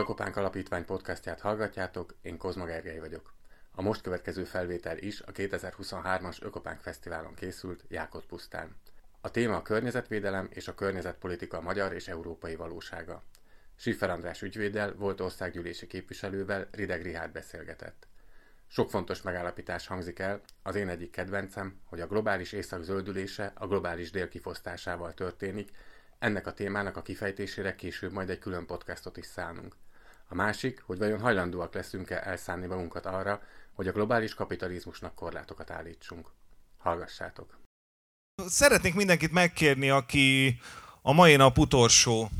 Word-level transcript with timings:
Ökopánk 0.00 0.36
Alapítvány 0.36 0.84
podcastját 0.84 1.40
hallgatjátok, 1.40 2.14
én 2.22 2.36
Kozma 2.36 2.64
Gergely 2.64 2.98
vagyok. 2.98 3.34
A 3.74 3.82
most 3.82 4.00
következő 4.00 4.44
felvétel 4.44 4.98
is 4.98 5.20
a 5.20 5.32
2023-as 5.32 6.42
Ökopánk 6.42 6.80
Fesztiválon 6.80 7.34
készült 7.34 7.84
Jákot 7.88 8.26
pusztán. 8.26 8.76
A 9.20 9.30
téma 9.30 9.56
a 9.56 9.62
környezetvédelem 9.62 10.48
és 10.50 10.68
a 10.68 10.74
környezetpolitika 10.74 11.60
magyar 11.60 11.92
és 11.92 12.08
európai 12.08 12.56
valósága. 12.56 13.22
Siffer 13.76 14.10
András 14.10 14.42
ügyvéddel, 14.42 14.94
volt 14.94 15.20
országgyűlési 15.20 15.86
képviselővel 15.86 16.68
Rideg 16.70 17.02
Rihárd 17.02 17.32
beszélgetett. 17.32 18.06
Sok 18.66 18.90
fontos 18.90 19.22
megállapítás 19.22 19.86
hangzik 19.86 20.18
el, 20.18 20.40
az 20.62 20.74
én 20.74 20.88
egyik 20.88 21.10
kedvencem, 21.10 21.80
hogy 21.84 22.00
a 22.00 22.06
globális 22.06 22.52
észak 22.52 22.82
zöldülése 22.82 23.52
a 23.54 23.66
globális 23.66 24.10
dél 24.10 24.28
kifosztásával 24.28 25.14
történik, 25.14 25.70
ennek 26.18 26.46
a 26.46 26.52
témának 26.52 26.96
a 26.96 27.02
kifejtésére 27.02 27.74
később 27.74 28.12
majd 28.12 28.30
egy 28.30 28.38
külön 28.38 28.66
podcastot 28.66 29.16
is 29.16 29.26
szánunk. 29.26 29.74
A 30.32 30.34
másik, 30.34 30.82
hogy 30.86 30.98
vajon 30.98 31.20
hajlandóak 31.20 31.74
leszünk-e 31.74 32.22
elszánni 32.24 32.66
magunkat 32.66 33.06
arra, 33.06 33.42
hogy 33.72 33.88
a 33.88 33.92
globális 33.92 34.34
kapitalizmusnak 34.34 35.14
korlátokat 35.14 35.70
állítsunk. 35.70 36.28
Hallgassátok! 36.78 37.58
Szeretnék 38.46 38.94
mindenkit 38.94 39.32
megkérni, 39.32 39.90
aki 39.90 40.58
a 41.02 41.12
mai 41.12 41.36
nap 41.36 41.58
utolsó 41.58 42.30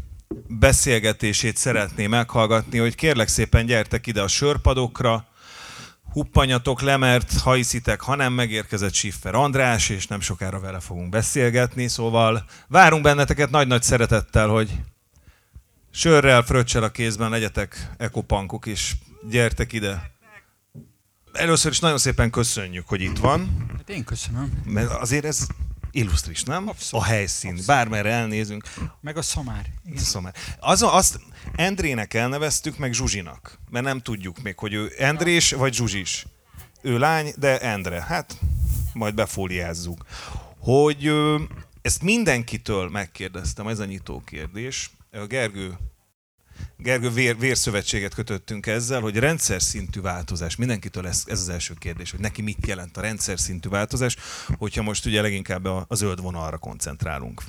beszélgetését 0.49 1.57
szeretné 1.57 2.07
meghallgatni, 2.07 2.79
hogy 2.79 2.95
kérlek 2.95 3.29
szépen 3.29 3.67
gyertek 3.67 4.07
ide 4.07 4.23
a 4.23 4.29
sörpadokra, 4.29 5.27
huppanjatok 6.13 6.81
le, 6.81 6.97
mert 6.97 7.39
ha 7.39 7.53
hiszitek, 7.53 8.01
ha 8.01 8.15
nem 8.15 8.33
megérkezett 8.33 8.93
Siffer 8.93 9.35
András, 9.35 9.89
és 9.89 10.07
nem 10.07 10.21
sokára 10.21 10.61
vele 10.61 10.81
fogunk 10.81 11.09
beszélgetni, 11.09 11.89
szóval 11.89 12.45
várunk 12.69 13.03
benneteket 13.03 13.51
nagy-nagy 13.51 13.83
szeretettel, 13.83 14.49
hogy 14.49 14.81
sörrel, 15.91 16.43
fröccsel 16.43 16.83
a 16.83 16.91
kézben 16.91 17.31
legyetek 17.31 17.91
ekopankok, 17.97 18.67
és 18.67 18.95
gyertek 19.29 19.73
ide. 19.73 20.11
Először 21.33 21.71
is 21.73 21.79
nagyon 21.79 21.99
szépen 21.99 22.31
köszönjük, 22.31 22.89
hogy 22.89 23.01
itt 23.01 23.19
van. 23.19 23.67
Hát 23.77 23.89
én 23.89 24.05
köszönöm. 24.05 24.63
Mert 24.65 24.91
azért 24.91 25.25
ez 25.25 25.47
illusztris, 25.91 26.43
nem? 26.43 26.69
Abszolút. 26.69 27.07
A 27.07 27.09
helyszín, 27.09 27.51
Abszolút. 27.51 27.67
bármerre 27.67 28.11
elnézünk. 28.11 28.65
Meg 29.01 29.17
a 29.17 29.23
szamár. 29.23 29.67
Igen. 29.85 30.03
Szóval, 30.03 30.33
az, 30.59 30.83
azt 30.83 31.21
Endrének 31.55 32.15
elneveztük, 32.15 32.79
meg 32.79 32.93
Zsuzsinak, 32.93 33.59
mert 33.71 33.85
nem 33.85 34.01
tudjuk 34.01 34.43
még, 34.43 34.59
hogy 34.59 34.73
ő 34.73 34.93
Endrés 34.99 35.53
vagy 35.53 35.75
Zsuzsis. 35.75 36.27
Ő 36.83 36.99
lány, 36.99 37.33
de 37.37 37.59
Endre. 37.59 38.03
Hát, 38.03 38.39
majd 38.93 39.15
befóliázzuk. 39.15 40.05
Hogy 40.59 41.13
ezt 41.83 42.03
mindenkitől 42.03 42.89
megkérdeztem, 42.89 43.69
ez 43.69 43.79
a 43.79 43.85
nyitó 43.85 44.23
kérdés. 44.27 44.91
Gergő 45.27 45.77
Gergő 46.77 47.11
vér, 47.11 47.39
vérszövetséget 47.39 48.15
kötöttünk 48.15 48.67
ezzel, 48.67 49.01
hogy 49.01 49.17
rendszer 49.17 49.63
szintű 49.63 50.01
változás. 50.01 50.57
Mindenkitől 50.57 51.07
ez, 51.07 51.23
ez 51.27 51.41
az 51.41 51.49
első 51.49 51.75
kérdés, 51.75 52.11
hogy 52.11 52.21
neki 52.21 52.43
mit 52.43 52.67
jelent 52.67 52.97
a 52.97 53.01
rendszer 53.01 53.39
szintű 53.39 53.69
változás, 53.69 54.17
hogyha 54.59 54.83
most 54.83 55.07
ugye 55.07 55.23
leginkább 55.23 55.65
a, 55.65 55.85
a 55.89 55.95
zöld 55.95 56.21
vonalra 56.21 56.59
koncentrálunk. 56.59 57.43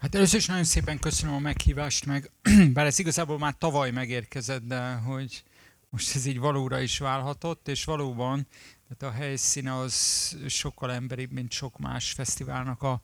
Hát 0.00 0.14
először 0.14 0.38
is 0.38 0.46
nagyon 0.46 0.64
szépen 0.64 0.98
köszönöm 0.98 1.34
a 1.34 1.38
meghívást, 1.38 2.06
meg 2.06 2.30
bár 2.72 2.86
ez 2.86 2.98
igazából 2.98 3.38
már 3.38 3.54
tavaly 3.58 3.90
megérkezett, 3.90 4.62
de 4.66 4.92
hogy 4.92 5.42
most 5.90 6.14
ez 6.14 6.26
így 6.26 6.38
valóra 6.38 6.80
is 6.80 6.98
válhatott, 6.98 7.68
és 7.68 7.84
valóban 7.84 8.46
tehát 8.88 9.14
a 9.14 9.18
helyszíne 9.18 9.78
az 9.78 10.36
sokkal 10.48 10.92
emberibb, 10.92 11.32
mint 11.32 11.52
sok 11.52 11.78
más 11.78 12.12
fesztiválnak 12.12 12.82
a 12.82 13.00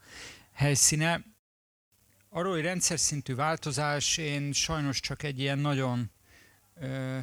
helyszíne. 0.52 1.24
Arról, 2.34 2.52
hogy 2.52 2.62
rendszer 2.62 2.98
szintű 2.98 3.34
változás, 3.34 4.16
én 4.16 4.52
sajnos 4.52 5.00
csak 5.00 5.22
egy 5.22 5.38
ilyen 5.38 5.58
nagyon 5.58 6.10
ö, 6.80 7.18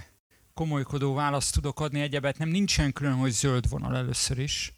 komolykodó 0.53 1.13
választ 1.13 1.53
tudok 1.53 1.79
adni 1.79 2.01
egyebet. 2.01 2.37
Nem 2.37 2.49
nincsen 2.49 2.93
külön, 2.93 3.13
hogy 3.13 3.31
zöld 3.31 3.69
vonal 3.69 3.95
először 3.95 4.39
is. 4.39 4.73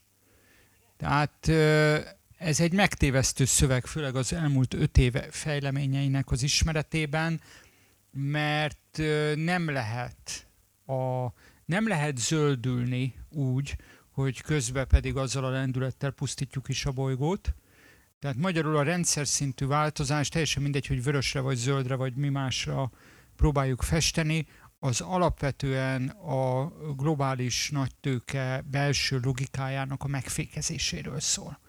Tehát 0.97 1.47
ö, 1.47 1.99
ez 2.37 2.59
egy 2.59 2.73
megtévesztő 2.73 3.45
szöveg, 3.45 3.85
főleg 3.85 4.15
az 4.15 4.33
elmúlt 4.33 4.73
öt 4.73 4.97
éve 4.97 5.27
fejleményeinek 5.31 6.31
az 6.31 6.43
ismeretében, 6.43 7.41
mert 8.11 8.97
ö, 8.97 9.35
nem 9.35 9.69
lehet 9.69 10.47
a, 10.85 11.27
nem 11.65 11.87
lehet 11.87 12.17
zöldülni 12.17 13.13
úgy, 13.29 13.75
hogy 14.11 14.41
közben 14.41 14.87
pedig 14.87 15.15
azzal 15.15 15.45
a 15.45 15.49
lendülettel 15.49 16.11
pusztítjuk 16.11 16.69
is 16.69 16.85
a 16.85 16.91
bolygót. 16.91 17.53
Tehát 18.21 18.37
magyarul 18.37 18.77
a 18.77 18.83
rendszer 18.83 19.27
szintű 19.27 19.65
változás, 19.65 20.29
teljesen 20.29 20.63
mindegy, 20.63 20.87
hogy 20.87 21.03
vörösre 21.03 21.39
vagy 21.39 21.57
zöldre 21.57 21.95
vagy 21.95 22.15
mi 22.15 22.29
másra 22.29 22.91
próbáljuk 23.35 23.81
festeni, 23.81 24.47
az 24.79 25.01
alapvetően 25.01 26.07
a 26.09 26.71
globális 26.95 27.69
nagytőke 27.69 28.63
belső 28.71 29.19
logikájának 29.23 30.03
a 30.03 30.07
megfékezéséről 30.07 31.19
szól. 31.19 31.59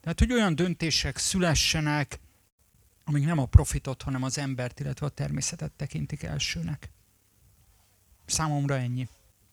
Tehát, 0.00 0.18
hogy 0.18 0.32
olyan 0.32 0.54
döntések 0.54 1.16
szülessenek, 1.16 2.20
amik 3.04 3.24
nem 3.24 3.38
a 3.38 3.46
profitot, 3.46 4.02
hanem 4.02 4.22
az 4.22 4.38
embert, 4.38 4.80
illetve 4.80 5.06
a 5.06 5.10
természetet 5.10 5.72
tekintik 5.72 6.22
elsőnek. 6.22 6.90
Számomra 8.26 8.74
ennyi. 8.74 9.08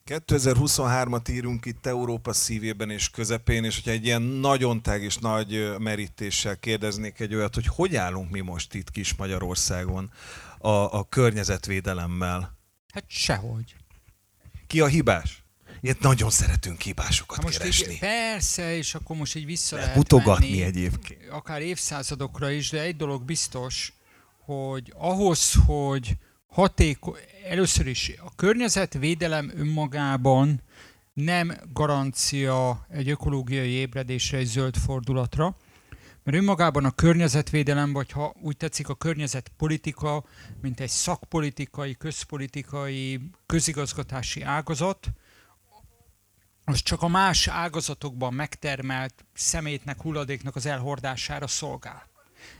2023-at 0.05 1.29
írunk 1.29 1.65
itt 1.65 1.85
Európa 1.85 2.33
szívében 2.33 2.89
és 2.89 3.09
közepén, 3.09 3.63
és 3.63 3.75
hogyha 3.75 3.91
egy 3.91 4.05
ilyen 4.05 4.21
nagyon 4.21 4.81
tág 4.81 5.03
és 5.03 5.17
nagy 5.17 5.75
merítéssel 5.79 6.57
kérdeznék 6.57 7.19
egy 7.19 7.35
olyat, 7.35 7.53
hogy 7.53 7.67
hogy 7.67 7.95
állunk 7.95 8.31
mi 8.31 8.39
most 8.39 8.73
itt 8.73 8.91
kis 8.91 9.15
Magyarországon 9.15 10.11
a, 10.57 10.69
a 10.69 11.03
környezetvédelemmel? 11.09 12.57
Hát 12.93 13.03
sehogy. 13.07 13.75
Ki 14.67 14.81
a 14.81 14.87
hibás? 14.87 15.43
Ilyet 15.81 15.99
nagyon 15.99 16.29
szeretünk 16.29 16.81
hibásokat 16.81 17.43
most 17.43 17.57
keresni. 17.57 17.93
így, 17.93 17.99
persze, 17.99 18.75
és 18.75 18.95
akkor 18.95 19.15
most 19.15 19.35
így 19.35 19.45
vissza 19.45 19.75
Lehet 19.75 19.95
lehet 19.95 20.11
mutogatni 20.11 20.49
menni, 20.49 20.61
egyébként. 20.61 21.29
akár 21.29 21.61
évszázadokra 21.61 22.49
is, 22.49 22.69
de 22.69 22.81
egy 22.81 22.95
dolog 22.95 23.23
biztos, 23.23 23.93
hogy 24.45 24.93
ahhoz, 24.97 25.53
hogy 25.65 26.17
hatékony, 26.53 27.19
először 27.49 27.87
is 27.87 28.11
a 28.23 28.35
környezetvédelem 28.35 29.51
önmagában 29.55 30.61
nem 31.13 31.53
garancia 31.73 32.85
egy 32.89 33.09
ökológiai 33.09 33.69
ébredésre, 33.69 34.37
egy 34.37 34.45
zöld 34.45 34.75
fordulatra, 34.77 35.57
mert 36.23 36.37
önmagában 36.37 36.85
a 36.85 36.91
környezetvédelem, 36.91 37.93
vagy 37.93 38.11
ha 38.11 38.35
úgy 38.41 38.57
tetszik 38.57 38.89
a 38.89 38.95
környezetpolitika, 38.95 40.23
mint 40.61 40.79
egy 40.79 40.89
szakpolitikai, 40.89 41.95
közpolitikai, 41.97 43.19
közigazgatási 43.45 44.41
ágazat, 44.41 45.07
az 46.65 46.81
csak 46.81 47.01
a 47.01 47.07
más 47.07 47.47
ágazatokban 47.47 48.33
megtermelt 48.33 49.25
szemétnek, 49.33 50.01
hulladéknak 50.01 50.55
az 50.55 50.65
elhordására 50.65 51.47
szolgál. 51.47 52.11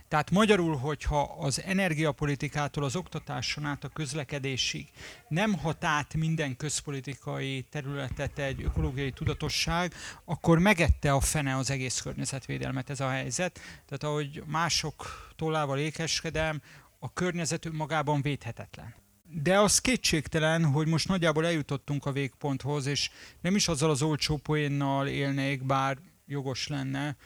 Tehát 0.08 0.30
magyarul, 0.30 0.76
hogyha 0.76 1.22
az 1.22 1.62
energiapolitikától 1.62 2.84
az 2.84 2.96
oktatáson 2.96 3.64
át 3.64 3.84
a 3.84 3.88
közlekedésig 3.88 4.88
nem 5.28 5.58
hat 5.58 5.84
át 5.84 6.14
minden 6.14 6.56
közpolitikai 6.56 7.62
területet 7.70 8.38
egy 8.38 8.62
ökológiai 8.62 9.10
tudatosság, 9.10 9.94
akkor 10.24 10.58
megette 10.58 11.12
a 11.12 11.20
fene 11.20 11.56
az 11.56 11.70
egész 11.70 12.00
környezetvédelmet 12.00 12.90
ez 12.90 13.00
a 13.00 13.08
helyzet. 13.08 13.60
Tehát 13.86 14.02
ahogy 14.04 14.42
mások 14.46 15.30
tollával 15.36 15.78
ékeskedem, 15.78 16.62
a 16.98 17.12
környezet 17.12 17.64
önmagában 17.64 18.22
védhetetlen. 18.22 18.94
De 19.42 19.58
az 19.58 19.78
kétségtelen, 19.78 20.64
hogy 20.64 20.86
most 20.86 21.08
nagyjából 21.08 21.46
eljutottunk 21.46 22.06
a 22.06 22.12
végponthoz, 22.12 22.86
és 22.86 23.10
nem 23.40 23.54
is 23.54 23.68
azzal 23.68 23.90
az 23.90 24.02
olcsó 24.02 24.36
poénnal 24.36 25.06
élnék, 25.06 25.64
bár 25.64 25.98
jogos 26.26 26.68
lenne, 26.68 27.16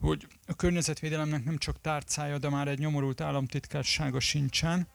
hogy 0.00 0.26
a 0.46 0.54
környezetvédelemnek 0.54 1.44
nem 1.44 1.58
csak 1.58 1.80
tárcája, 1.80 2.38
de 2.38 2.48
már 2.48 2.68
egy 2.68 2.78
nyomorult 2.78 3.20
államtitkársága 3.20 4.20
sincsen. 4.20 4.88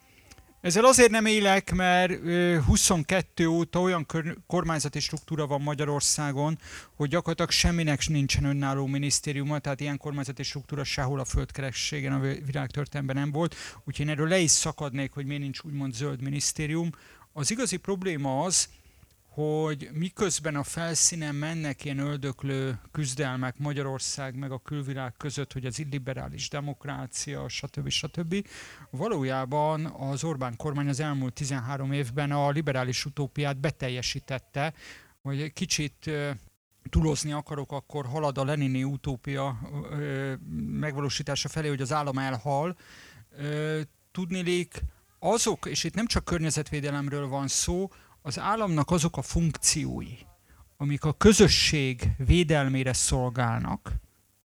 Ezzel 0.65 0.85
azért 0.85 1.09
nem 1.09 1.25
élek, 1.25 1.71
mert 1.71 2.11
ö, 2.11 2.59
22 2.65 3.47
óta 3.47 3.81
olyan 3.81 4.05
kormányzati 4.47 4.99
struktúra 4.99 5.47
van 5.47 5.61
Magyarországon, 5.61 6.59
hogy 6.95 7.09
gyakorlatilag 7.09 7.51
semminek 7.51 8.07
nincsen 8.07 8.43
önálló 8.43 8.85
minisztériuma, 8.85 9.59
tehát 9.59 9.79
ilyen 9.79 9.97
kormányzati 9.97 10.43
struktúra 10.43 10.83
sehol 10.83 11.19
a 11.19 11.25
földkerességen 11.25 12.13
a 12.13 12.19
világtörténelemben 12.19 13.15
nem 13.15 13.31
volt, 13.31 13.55
úgyhogy 13.83 14.05
én 14.05 14.11
erről 14.11 14.27
le 14.27 14.39
is 14.39 14.51
szakadnék, 14.51 15.11
hogy 15.11 15.25
miért 15.25 15.41
nincs 15.41 15.59
úgymond 15.63 15.93
zöld 15.93 16.21
minisztérium. 16.21 16.89
Az 17.33 17.51
igazi 17.51 17.77
probléma 17.77 18.43
az, 18.43 18.69
hogy 19.35 19.89
miközben 19.93 20.55
a 20.55 20.63
felszínen 20.63 21.35
mennek 21.35 21.85
ilyen 21.85 21.97
öldöklő 21.97 22.79
küzdelmek 22.91 23.57
Magyarország 23.57 24.35
meg 24.35 24.51
a 24.51 24.59
külvilág 24.59 25.13
között, 25.17 25.53
hogy 25.53 25.65
az 25.65 25.79
illiberális 25.79 26.49
demokrácia, 26.49 27.49
stb. 27.49 27.89
stb. 27.89 28.47
Valójában 28.89 29.85
az 29.85 30.23
Orbán 30.23 30.55
kormány 30.55 30.87
az 30.87 30.99
elmúlt 30.99 31.33
13 31.33 31.91
évben 31.91 32.31
a 32.31 32.49
liberális 32.49 33.05
utópiát 33.05 33.59
beteljesítette, 33.59 34.73
hogy 35.21 35.53
kicsit 35.53 36.11
túlozni 36.89 37.31
akarok, 37.31 37.71
akkor 37.71 38.05
halad 38.05 38.38
a 38.38 38.45
lenini 38.45 38.83
utópia 38.83 39.59
megvalósítása 40.79 41.49
felé, 41.49 41.67
hogy 41.67 41.81
az 41.81 41.93
állam 41.93 42.17
elhal. 42.17 42.77
Tudnilik, 44.11 44.81
azok, 45.19 45.65
és 45.65 45.83
itt 45.83 45.93
nem 45.93 46.07
csak 46.07 46.25
környezetvédelemről 46.25 47.27
van 47.27 47.47
szó, 47.47 47.89
az 48.25 48.39
államnak 48.39 48.92
azok 48.92 49.18
a 49.18 49.22
funkciói, 49.22 50.18
amik 50.77 51.04
a 51.04 51.13
közösség 51.13 52.10
védelmére 52.18 52.94
szolgálnak, 52.94 53.92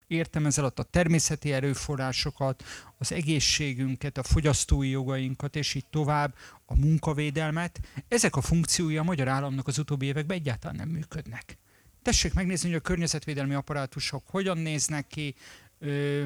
értem 0.07 0.47
ezzel 0.47 0.65
alatt 0.65 0.79
a 0.79 0.83
természeti 0.83 1.53
erőforrásokat, 1.53 2.65
az 2.99 3.13
egészségünket, 3.13 4.19
a 4.19 4.23
fogyasztói 4.23 4.89
jogainkat, 4.89 5.57
és 5.57 5.75
így 5.75 5.87
tovább, 5.87 6.35
a 6.67 6.77
munkavédelmet, 6.77 7.81
ezek 8.09 8.37
a 8.37 8.41
funkciói 8.41 8.97
a 8.97 9.03
magyar 9.03 9.29
államnak 9.29 9.67
az 9.67 9.79
utóbbi 9.79 10.07
években 10.07 10.37
egyáltalán 10.37 10.77
nem 10.77 10.89
működnek. 10.89 11.59
Tessék 12.03 12.35
megnézni, 12.35 12.69
hogy 12.69 12.79
a 12.79 12.83
környezetvédelmi 12.83 13.55
apparátusok 13.55 14.23
hogyan 14.27 14.59
néznek 14.59 15.07
ki, 15.07 15.35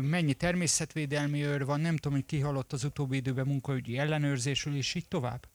mennyi 0.00 0.34
természetvédelmi 0.34 1.42
őr 1.42 1.64
van, 1.64 1.80
nem 1.80 1.96
tudom, 1.96 2.12
hogy 2.12 2.26
ki 2.26 2.40
halott 2.40 2.72
az 2.72 2.84
utóbbi 2.84 3.16
időben 3.16 3.46
munkaügyi 3.46 3.98
ellenőrzésről, 3.98 4.76
és 4.76 4.94
így 4.94 5.08
tovább. 5.08 5.46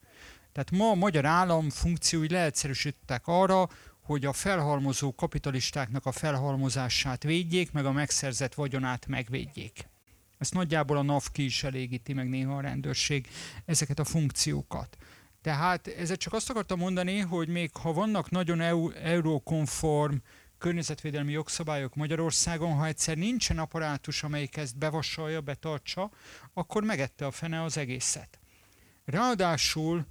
Tehát 0.51 0.71
ma 0.71 0.89
a 0.89 0.95
magyar 0.95 1.25
állam 1.25 1.69
funkciói 1.69 2.29
leegyszerűsítettek 2.29 3.27
arra, 3.27 3.69
hogy 4.01 4.25
a 4.25 4.33
felhalmozó 4.33 5.15
kapitalistáknak 5.15 6.05
a 6.05 6.11
felhalmozását 6.11 7.23
védjék, 7.23 7.71
meg 7.71 7.85
a 7.85 7.91
megszerzett 7.91 8.53
vagyonát 8.53 9.07
megvédjék. 9.07 9.89
Ezt 10.37 10.53
nagyjából 10.53 10.97
a 10.97 11.01
NAV 11.01 11.25
ki 11.31 11.43
is 11.43 11.63
elégíti, 11.63 12.13
meg 12.13 12.29
néha 12.29 12.57
a 12.57 12.61
rendőrség 12.61 13.27
ezeket 13.65 13.99
a 13.99 14.03
funkciókat. 14.03 14.97
Tehát 15.41 15.87
ezzel 15.87 16.15
csak 16.15 16.33
azt 16.33 16.49
akartam 16.49 16.79
mondani, 16.79 17.19
hogy 17.19 17.47
még 17.47 17.71
ha 17.75 17.93
vannak 17.93 18.29
nagyon 18.29 18.61
EU, 18.61 18.89
eurókonform 18.89 20.15
környezetvédelmi 20.57 21.31
jogszabályok 21.31 21.95
Magyarországon, 21.95 22.73
ha 22.73 22.85
egyszer 22.85 23.17
nincsen 23.17 23.59
apparátus, 23.59 24.23
amelyik 24.23 24.57
ezt 24.57 24.77
bevasalja, 24.77 25.41
betartsa, 25.41 26.11
akkor 26.53 26.83
megette 26.83 27.25
a 27.25 27.31
fene 27.31 27.63
az 27.63 27.77
egészet. 27.77 28.39
Ráadásul 29.05 30.05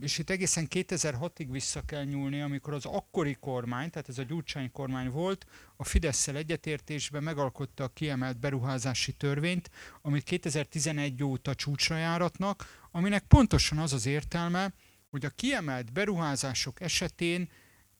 és 0.00 0.18
itt 0.18 0.30
egészen 0.30 0.66
2006-ig 0.70 1.46
vissza 1.50 1.82
kell 1.82 2.04
nyúlni, 2.04 2.40
amikor 2.40 2.74
az 2.74 2.84
akkori 2.84 3.36
kormány, 3.40 3.90
tehát 3.90 4.08
ez 4.08 4.18
a 4.18 4.22
Gyurcsány 4.22 4.70
kormány 4.72 5.10
volt, 5.10 5.46
a 5.76 5.84
fidesz 5.84 6.28
egyetértésben 6.28 7.22
megalkotta 7.22 7.84
a 7.84 7.88
kiemelt 7.88 8.38
beruházási 8.38 9.12
törvényt, 9.12 9.70
amit 10.02 10.22
2011 10.22 11.22
óta 11.22 11.54
csúcsra 11.54 11.96
járatnak, 11.96 12.86
aminek 12.90 13.24
pontosan 13.24 13.78
az 13.78 13.92
az 13.92 14.06
értelme, 14.06 14.72
hogy 15.10 15.24
a 15.24 15.30
kiemelt 15.30 15.92
beruházások 15.92 16.80
esetén 16.80 17.50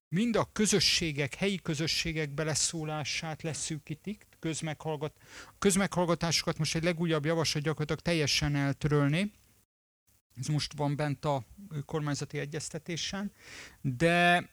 mind 0.08 0.36
a 0.36 0.48
közösségek, 0.52 1.34
helyi 1.34 1.60
közösségek 1.62 2.30
beleszólását 2.34 3.42
leszűkítik, 3.42 4.26
közmeghallgat, 4.38 5.16
közmeghallgatásokat 5.58 6.58
most 6.58 6.74
egy 6.74 6.84
legújabb 6.84 7.24
javaslat 7.24 7.62
gyakorlatilag 7.62 8.02
teljesen 8.02 8.56
eltörölni, 8.56 9.32
ez 10.40 10.46
most 10.46 10.72
van 10.76 10.96
bent 10.96 11.24
a 11.24 11.44
kormányzati 11.84 12.38
egyeztetésen, 12.38 13.32
de 13.80 14.48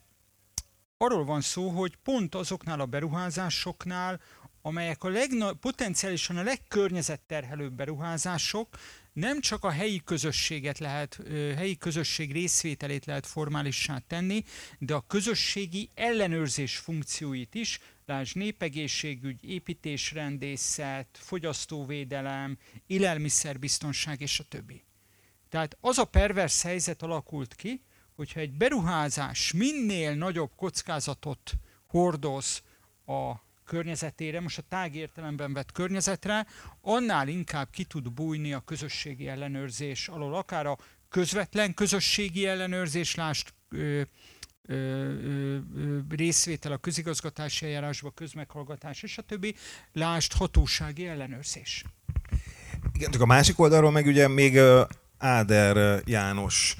arról 0.97 1.25
van 1.25 1.41
szó, 1.41 1.69
hogy 1.69 1.95
pont 1.95 2.35
azoknál 2.35 2.79
a 2.79 2.85
beruházásoknál, 2.85 4.21
amelyek 4.61 5.03
a 5.03 5.09
legna- 5.09 5.53
potenciálisan 5.53 6.37
a 6.37 6.43
legkörnyezetterhelőbb 6.43 7.73
beruházások, 7.73 8.77
nem 9.13 9.41
csak 9.41 9.63
a 9.63 9.69
helyi 9.69 10.01
közösséget 10.05 10.77
lehet, 10.77 11.19
helyi 11.55 11.77
közösség 11.77 12.31
részvételét 12.31 13.05
lehet 13.05 13.25
formálissá 13.25 13.97
tenni, 14.07 14.43
de 14.79 14.93
a 14.93 15.05
közösségi 15.07 15.89
ellenőrzés 15.93 16.77
funkcióit 16.77 17.55
is, 17.55 17.79
lásd 18.05 18.35
népegészségügy, 18.35 19.49
építésrendészet, 19.49 21.07
fogyasztóvédelem, 21.21 22.57
élelmiszerbiztonság 22.87 24.21
és 24.21 24.39
a 24.39 24.43
többi. 24.43 24.86
Tehát 25.49 25.77
az 25.81 25.97
a 25.97 26.05
pervers 26.05 26.61
helyzet 26.61 27.01
alakult 27.01 27.55
ki, 27.55 27.81
hogyha 28.15 28.39
egy 28.39 28.51
beruházás 28.51 29.53
minél 29.53 30.15
nagyobb 30.15 30.51
kockázatot 30.55 31.53
hordoz 31.87 32.61
a 33.05 33.33
környezetére, 33.65 34.39
most 34.39 34.57
a 34.57 34.63
tág 34.69 34.95
értelemben 34.95 35.53
vett 35.53 35.71
környezetre, 35.71 36.45
annál 36.81 37.27
inkább 37.27 37.69
ki 37.69 37.83
tud 37.83 38.11
bújni 38.11 38.53
a 38.53 38.59
közösségi 38.59 39.27
ellenőrzés 39.27 40.07
alól, 40.07 40.35
akár 40.35 40.65
a 40.65 40.77
közvetlen 41.09 41.73
közösségi 41.73 42.45
ellenőrzés, 42.45 43.15
lást 43.15 43.53
ö, 43.69 44.01
ö, 44.61 44.75
ö, 44.75 45.57
részvétel 46.09 46.71
a 46.71 46.77
közigazgatási 46.77 47.65
eljárásba, 47.65 48.11
közmeghallgatás 48.11 49.03
és 49.03 49.17
a 49.17 49.21
többi, 49.21 49.55
lást 49.93 50.33
hatósági 50.33 51.07
ellenőrzés. 51.07 51.83
Igen, 52.93 53.11
csak 53.11 53.21
a 53.21 53.25
másik 53.25 53.59
oldalról 53.59 53.91
meg 53.91 54.05
ugye 54.05 54.27
még 54.27 54.59
Áder 55.17 56.01
János 56.05 56.75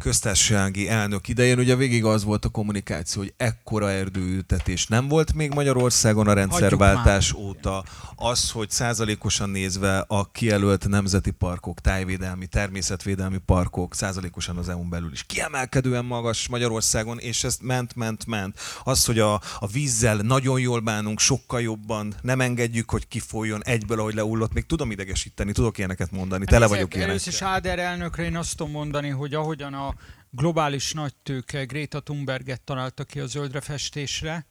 köztársasági 0.00 0.88
elnök 0.88 1.28
idején 1.28 1.58
ugye 1.58 1.76
végig 1.76 2.04
az 2.04 2.24
volt 2.24 2.44
a 2.44 2.48
kommunikáció, 2.48 3.22
hogy 3.22 3.34
ekkora 3.36 3.90
erdőültetés 3.90 4.86
nem 4.86 5.08
volt 5.08 5.34
még 5.34 5.54
Magyarországon 5.54 6.28
a 6.28 6.32
rendszerváltás 6.32 7.32
óta. 7.32 7.84
Az, 8.16 8.50
hogy 8.50 8.70
százalékosan 8.70 9.50
nézve 9.50 10.04
a 10.08 10.30
kijelölt 10.30 10.88
nemzeti 10.88 11.30
parkok, 11.30 11.80
tájvédelmi, 11.80 12.46
természetvédelmi 12.46 13.38
parkok 13.38 13.94
százalékosan 13.94 14.56
az 14.56 14.68
EU-n 14.68 14.88
belül 14.88 15.12
is 15.12 15.22
kiemelkedően 15.22 16.04
magas 16.04 16.48
Magyarországon, 16.48 17.18
és 17.18 17.44
ez 17.44 17.56
ment, 17.60 17.94
ment, 17.94 18.26
ment. 18.26 18.58
Az, 18.84 19.04
hogy 19.04 19.18
a, 19.18 19.34
a 19.58 19.66
vízzel 19.72 20.16
nagyon 20.16 20.60
jól 20.60 20.80
bánunk, 20.80 21.18
sokkal 21.18 21.60
jobban, 21.60 22.14
nem 22.22 22.40
engedjük, 22.40 22.90
hogy 22.90 23.08
kifoljon 23.08 23.64
egyből, 23.64 23.98
ahogy 23.98 24.14
leullott. 24.14 24.52
Még 24.52 24.66
tudom 24.66 24.90
idegesíteni, 24.90 25.52
tudok 25.52 25.78
ilyeneket 25.78 26.10
mondani, 26.10 26.44
tele 26.44 26.66
vagyok 26.66 26.94
ilyenekkel. 26.94 27.10
Először 27.10 27.32
is 27.32 27.42
Áder 27.42 27.78
elnökre 27.78 28.22
én 28.22 28.36
azt 28.36 28.56
tudom 28.56 28.72
mondani, 28.72 29.08
hogy 29.08 29.34
ahogyan 29.34 29.74
a 29.74 29.83
globális 30.30 30.92
nagytőke 30.92 31.64
Greta 31.64 32.00
Thunberget 32.00 32.62
találta 32.62 33.04
ki 33.04 33.20
a 33.20 33.26
zöldre 33.26 33.60
festésre, 33.60 34.46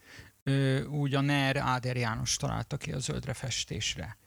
úgy 0.89 1.15
a 1.15 1.21
NER 1.21 1.57
Áder 1.57 1.95
János 1.95 2.35
találta 2.35 2.77
ki 2.77 2.91
a 2.91 2.99
zöldre 2.99 3.33
festésre. 3.33 4.17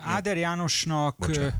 Áder 0.00 0.36
Jánosnak 0.36 1.16
Bocsánat. 1.16 1.54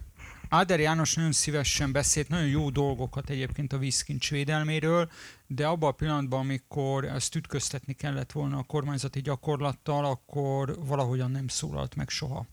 Áder 0.48 0.80
János 0.80 1.14
nagyon 1.14 1.32
szívesen 1.32 1.92
beszélt 1.92 2.28
nagyon 2.28 2.48
jó 2.48 2.70
dolgokat 2.70 3.30
egyébként 3.30 3.72
a 3.72 3.78
vízkincs 3.78 4.30
védelméről, 4.30 5.10
de 5.46 5.66
abban 5.66 5.90
a 5.90 5.92
pillanatban, 5.92 6.40
amikor 6.40 7.04
ezt 7.04 7.34
ütköztetni 7.34 7.92
kellett 7.92 8.32
volna 8.32 8.58
a 8.58 8.62
kormányzati 8.62 9.20
gyakorlattal, 9.20 10.04
akkor 10.04 10.78
valahogyan 10.86 11.30
nem 11.30 11.48
szólalt 11.48 11.94
meg 11.94 12.08
soha. 12.08 12.46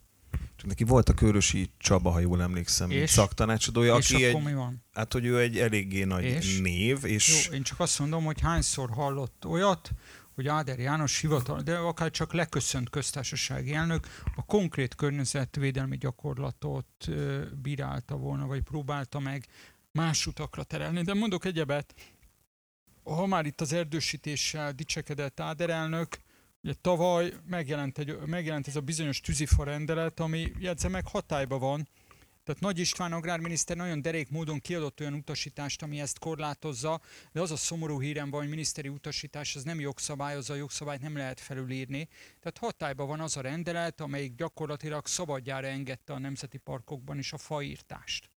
Neki 0.62 0.84
volt 0.84 1.08
a 1.08 1.14
Körösi 1.14 1.70
Csaba, 1.78 2.10
ha 2.10 2.18
jól 2.18 2.42
emlékszem, 2.42 2.90
és? 2.90 3.10
szaktanácsadója, 3.10 3.96
és 3.96 4.10
aki 4.10 4.24
egy, 4.24 4.42
mi 4.42 4.54
van? 4.54 4.84
hát 4.92 5.12
hogy 5.12 5.24
ő 5.24 5.40
egy 5.40 5.58
eléggé 5.58 6.04
nagy 6.04 6.24
és? 6.24 6.60
név. 6.60 7.04
És... 7.04 7.48
Jó, 7.48 7.54
én 7.54 7.62
csak 7.62 7.80
azt 7.80 7.98
mondom, 7.98 8.24
hogy 8.24 8.40
hányszor 8.40 8.90
hallott 8.90 9.46
olyat, 9.46 9.90
hogy 10.34 10.48
Áder 10.48 10.78
János 10.78 11.20
hivatal, 11.20 11.60
de 11.60 11.76
akár 11.76 12.10
csak 12.10 12.32
leköszönt 12.32 12.90
köztársasági 12.90 13.74
elnök, 13.74 14.06
a 14.36 14.44
konkrét 14.44 14.94
környezetvédelmi 14.94 15.96
gyakorlatot 15.96 17.08
bírálta 17.62 18.16
volna, 18.16 18.46
vagy 18.46 18.62
próbálta 18.62 19.18
meg 19.18 19.46
más 19.92 20.26
utakra 20.26 20.62
terelni. 20.62 21.02
De 21.02 21.14
mondok 21.14 21.44
egyebet, 21.44 21.94
ha 23.04 23.26
már 23.26 23.46
itt 23.46 23.60
az 23.60 23.72
erdősítéssel 23.72 24.72
dicsekedett 24.72 25.40
Áder 25.40 25.70
elnök, 25.70 26.18
Ugye 26.64 26.74
tavaly 26.80 27.32
megjelent, 27.46 27.98
egy, 27.98 28.18
megjelent 28.26 28.68
ez 28.68 28.76
a 28.76 28.80
bizonyos 28.80 29.20
tűzifa 29.20 29.64
rendelet, 29.64 30.20
ami 30.20 30.52
jegyze 30.58 30.88
meg 30.88 31.06
hatályba 31.06 31.58
van. 31.58 31.88
Tehát 32.44 32.60
Nagy 32.60 32.78
István 32.78 33.12
agrárminiszter 33.12 33.76
nagyon 33.76 34.02
derék 34.02 34.30
módon 34.30 34.60
kiadott 34.60 35.00
olyan 35.00 35.14
utasítást, 35.14 35.82
ami 35.82 36.00
ezt 36.00 36.18
korlátozza, 36.18 37.00
de 37.32 37.40
az 37.40 37.50
a 37.50 37.56
szomorú 37.56 38.00
hírem 38.00 38.30
van, 38.30 38.40
hogy 38.40 38.48
miniszteri 38.48 38.88
utasítás 38.88 39.56
az 39.56 39.62
nem 39.62 39.80
jogszabály, 39.80 40.34
az 40.34 40.50
a 40.50 40.54
jogszabályt 40.54 41.00
nem 41.00 41.16
lehet 41.16 41.40
felülírni. 41.40 42.08
Tehát 42.40 42.58
hatályban 42.58 43.06
van 43.06 43.20
az 43.20 43.36
a 43.36 43.40
rendelet, 43.40 44.00
amelyik 44.00 44.34
gyakorlatilag 44.34 45.06
szabadjára 45.06 45.66
engedte 45.66 46.12
a 46.12 46.18
nemzeti 46.18 46.58
parkokban 46.58 47.18
is 47.18 47.32
a 47.32 47.38
faírtást. 47.38 48.30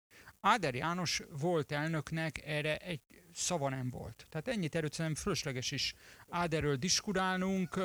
Áder 0.48 0.76
János 0.76 1.22
volt 1.40 1.72
elnöknek, 1.72 2.42
erre 2.46 2.78
egy 2.78 3.02
szava 3.34 3.70
nem 3.70 3.90
volt. 3.90 4.26
Tehát 4.30 4.48
ennyit 4.48 4.76
erőt 4.76 4.94
szerintem 4.94 5.22
fölösleges 5.24 5.72
is 5.72 5.94
Áderről 6.30 6.76
diskurálnunk. 6.76 7.80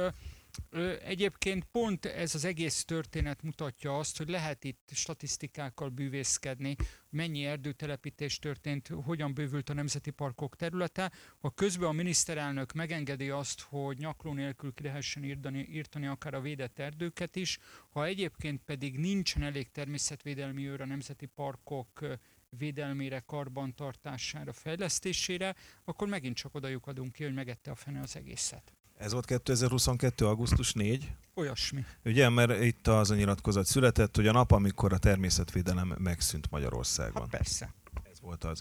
Egyébként 1.04 1.64
pont 1.64 2.04
ez 2.04 2.34
az 2.34 2.44
egész 2.44 2.84
történet 2.84 3.42
mutatja 3.42 3.98
azt, 3.98 4.18
hogy 4.18 4.28
lehet 4.28 4.64
itt 4.64 4.90
statisztikákkal 4.92 5.88
bűvészkedni, 5.88 6.76
mennyi 7.10 7.44
erdőtelepítés 7.44 8.38
történt, 8.38 8.88
hogyan 9.04 9.34
bővült 9.34 9.68
a 9.68 9.74
nemzeti 9.74 10.10
parkok 10.10 10.56
területe. 10.56 11.12
Ha 11.38 11.50
közben 11.50 11.88
a 11.88 11.92
miniszterelnök 11.92 12.72
megengedi 12.72 13.30
azt, 13.30 13.60
hogy 13.60 13.98
nyakló 13.98 14.32
nélkül 14.32 14.74
ki 14.74 14.82
lehessen 14.82 15.24
írtani, 15.24 15.66
írtani 15.70 16.06
akár 16.06 16.34
a 16.34 16.40
védett 16.40 16.78
erdőket 16.78 17.36
is, 17.36 17.58
ha 17.88 18.04
egyébként 18.04 18.62
pedig 18.64 18.98
nincsen 18.98 19.42
elég 19.42 19.70
természetvédelmi 19.70 20.68
őr 20.68 20.80
a 20.80 20.86
nemzeti 20.86 21.26
parkok 21.26 22.18
védelmére, 22.58 23.22
karbantartására, 23.26 24.52
fejlesztésére, 24.52 25.54
akkor 25.84 26.08
megint 26.08 26.36
csak 26.36 26.54
oda 26.54 26.68
adunk 26.80 27.12
ki, 27.12 27.24
hogy 27.24 27.34
megette 27.34 27.70
a 27.70 27.74
fene 27.74 28.00
az 28.00 28.16
egészet. 28.16 28.72
Ez 28.98 29.12
volt 29.12 29.24
2022. 29.24 30.26
augusztus 30.26 30.72
4? 30.72 31.12
Olyasmi. 31.34 31.84
Ugye, 32.04 32.28
mert 32.28 32.62
itt 32.62 32.86
az 32.86 33.10
a 33.10 33.14
nyilatkozat 33.14 33.66
született, 33.66 34.16
hogy 34.16 34.26
a 34.26 34.32
nap, 34.32 34.50
amikor 34.50 34.92
a 34.92 34.98
természetvédelem 34.98 35.94
megszűnt 35.98 36.50
Magyarországon. 36.50 37.22
Hát 37.22 37.30
persze. 37.30 37.74
Ez 38.10 38.20
volt 38.20 38.44
az. 38.44 38.60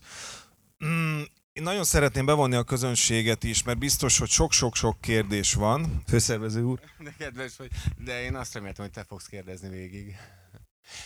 Mm, 0.85 1.21
én 1.53 1.63
nagyon 1.63 1.83
szeretném 1.83 2.25
bevonni 2.25 2.55
a 2.55 2.63
közönséget 2.63 3.43
is, 3.43 3.63
mert 3.63 3.77
biztos, 3.79 4.17
hogy 4.17 4.29
sok-sok-sok 4.29 5.01
kérdés 5.01 5.53
van. 5.53 6.01
Főszervező 6.07 6.61
úr. 6.61 6.79
De 6.99 7.13
kedves, 7.17 7.57
hogy, 7.57 7.71
de 7.97 8.23
én 8.23 8.35
azt 8.35 8.53
reméltem, 8.53 8.85
hogy 8.85 8.93
te 8.93 9.03
fogsz 9.03 9.25
kérdezni 9.25 9.69
végig. 9.69 10.15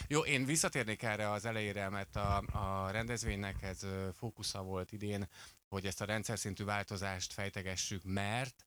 Jó, 0.07 0.25
én 0.25 0.45
visszatérnék 0.45 1.03
erre 1.03 1.31
az 1.31 1.45
elejére, 1.45 1.89
mert 1.89 2.15
a, 2.15 2.37
a 2.37 2.91
rendezvénynek 2.91 3.63
ez 3.63 3.79
fókusza 4.17 4.61
volt 4.61 4.91
idén, 4.91 5.29
hogy 5.67 5.85
ezt 5.85 6.01
a 6.01 6.05
rendszer 6.05 6.39
szintű 6.39 6.63
változást 6.63 7.33
fejtegessük, 7.33 8.01
mert 8.03 8.65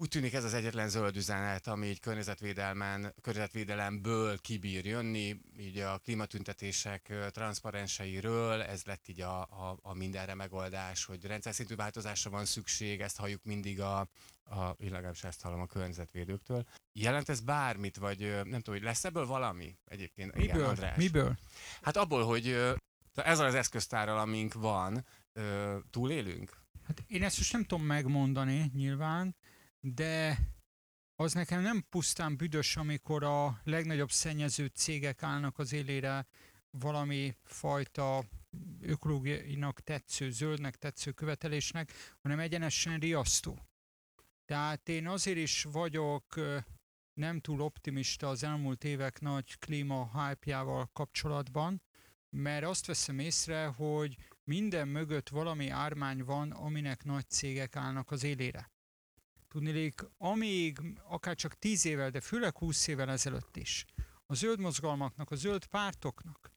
úgy 0.00 0.08
tűnik 0.08 0.32
ez 0.32 0.44
az 0.44 0.54
egyetlen 0.54 0.88
zöld 0.88 1.16
üzenet, 1.16 1.66
ami 1.66 1.86
így 1.86 2.00
környezetvédelmen, 2.00 3.14
környezetvédelemből 3.20 4.38
kibír 4.38 4.84
jönni, 4.84 5.40
így 5.58 5.78
a 5.78 5.98
klímatüntetések 5.98 7.12
transzparenseiről, 7.30 8.62
ez 8.62 8.84
lett 8.84 9.08
így 9.08 9.20
a, 9.20 9.40
a, 9.40 9.78
a 9.82 9.94
mindenre 9.94 10.34
megoldás, 10.34 11.04
hogy 11.04 11.24
rendszer 11.24 11.54
szintű 11.54 11.74
változásra 11.74 12.30
van 12.30 12.44
szükség, 12.44 13.00
ezt 13.00 13.16
halljuk 13.16 13.44
mindig 13.44 13.80
a, 13.80 13.98
a 14.44 14.76
legalábbis 14.78 15.24
ezt 15.24 15.42
hallom 15.42 15.60
a 15.60 15.66
környezetvédőktől. 15.66 16.64
Jelent 16.92 17.28
ez 17.28 17.40
bármit, 17.40 17.96
vagy 17.96 18.18
nem 18.20 18.60
tudom, 18.60 18.74
hogy 18.74 18.82
lesz 18.82 19.04
ebből 19.04 19.26
valami 19.26 19.76
egyébként? 19.84 20.34
Miből? 20.34 20.54
Igen, 20.54 20.68
András. 20.68 20.96
Miből? 20.96 21.38
Hát 21.82 21.96
abból, 21.96 22.24
hogy 22.24 22.76
ez 23.14 23.38
az 23.38 23.54
eszköztárral, 23.54 24.18
amink 24.18 24.52
van, 24.54 25.04
túlélünk? 25.90 26.66
Hát 26.86 27.02
én 27.06 27.22
ezt 27.22 27.38
most 27.38 27.52
nem 27.52 27.64
tudom 27.64 27.84
megmondani 27.84 28.70
nyilván, 28.74 29.36
de 29.80 30.38
az 31.14 31.32
nekem 31.32 31.62
nem 31.62 31.86
pusztán 31.88 32.36
büdös, 32.36 32.76
amikor 32.76 33.24
a 33.24 33.60
legnagyobb 33.64 34.10
szennyező 34.10 34.66
cégek 34.66 35.22
állnak 35.22 35.58
az 35.58 35.72
élére 35.72 36.26
valami 36.70 37.36
fajta 37.42 38.24
ökológiainak 38.80 39.80
tetsző, 39.80 40.30
zöldnek 40.30 40.76
tetsző 40.76 41.12
követelésnek, 41.12 41.92
hanem 42.22 42.38
egyenesen 42.38 42.98
riasztó. 42.98 43.58
Tehát 44.44 44.88
én 44.88 45.08
azért 45.08 45.38
is 45.38 45.62
vagyok 45.62 46.34
nem 47.14 47.40
túl 47.40 47.60
optimista 47.60 48.28
az 48.28 48.42
elmúlt 48.42 48.84
évek 48.84 49.20
nagy 49.20 49.58
klíma 49.58 50.10
hype 50.12 50.88
kapcsolatban, 50.92 51.82
mert 52.36 52.64
azt 52.64 52.86
veszem 52.86 53.18
észre, 53.18 53.66
hogy 53.66 54.16
minden 54.44 54.88
mögött 54.88 55.28
valami 55.28 55.68
ármány 55.68 56.24
van, 56.24 56.50
aminek 56.50 57.04
nagy 57.04 57.28
cégek 57.28 57.76
állnak 57.76 58.10
az 58.10 58.22
élére. 58.24 58.70
Tudnélik, 59.48 60.00
amíg 60.18 60.78
akár 61.04 61.34
csak 61.34 61.58
10 61.58 61.84
évvel, 61.84 62.10
de 62.10 62.20
főleg 62.20 62.56
20 62.56 62.86
évvel 62.86 63.10
ezelőtt 63.10 63.56
is, 63.56 63.84
a 64.26 64.34
zöld 64.34 64.60
mozgalmaknak, 64.60 65.30
a 65.30 65.36
zöld 65.36 65.66
pártoknak 65.66 66.52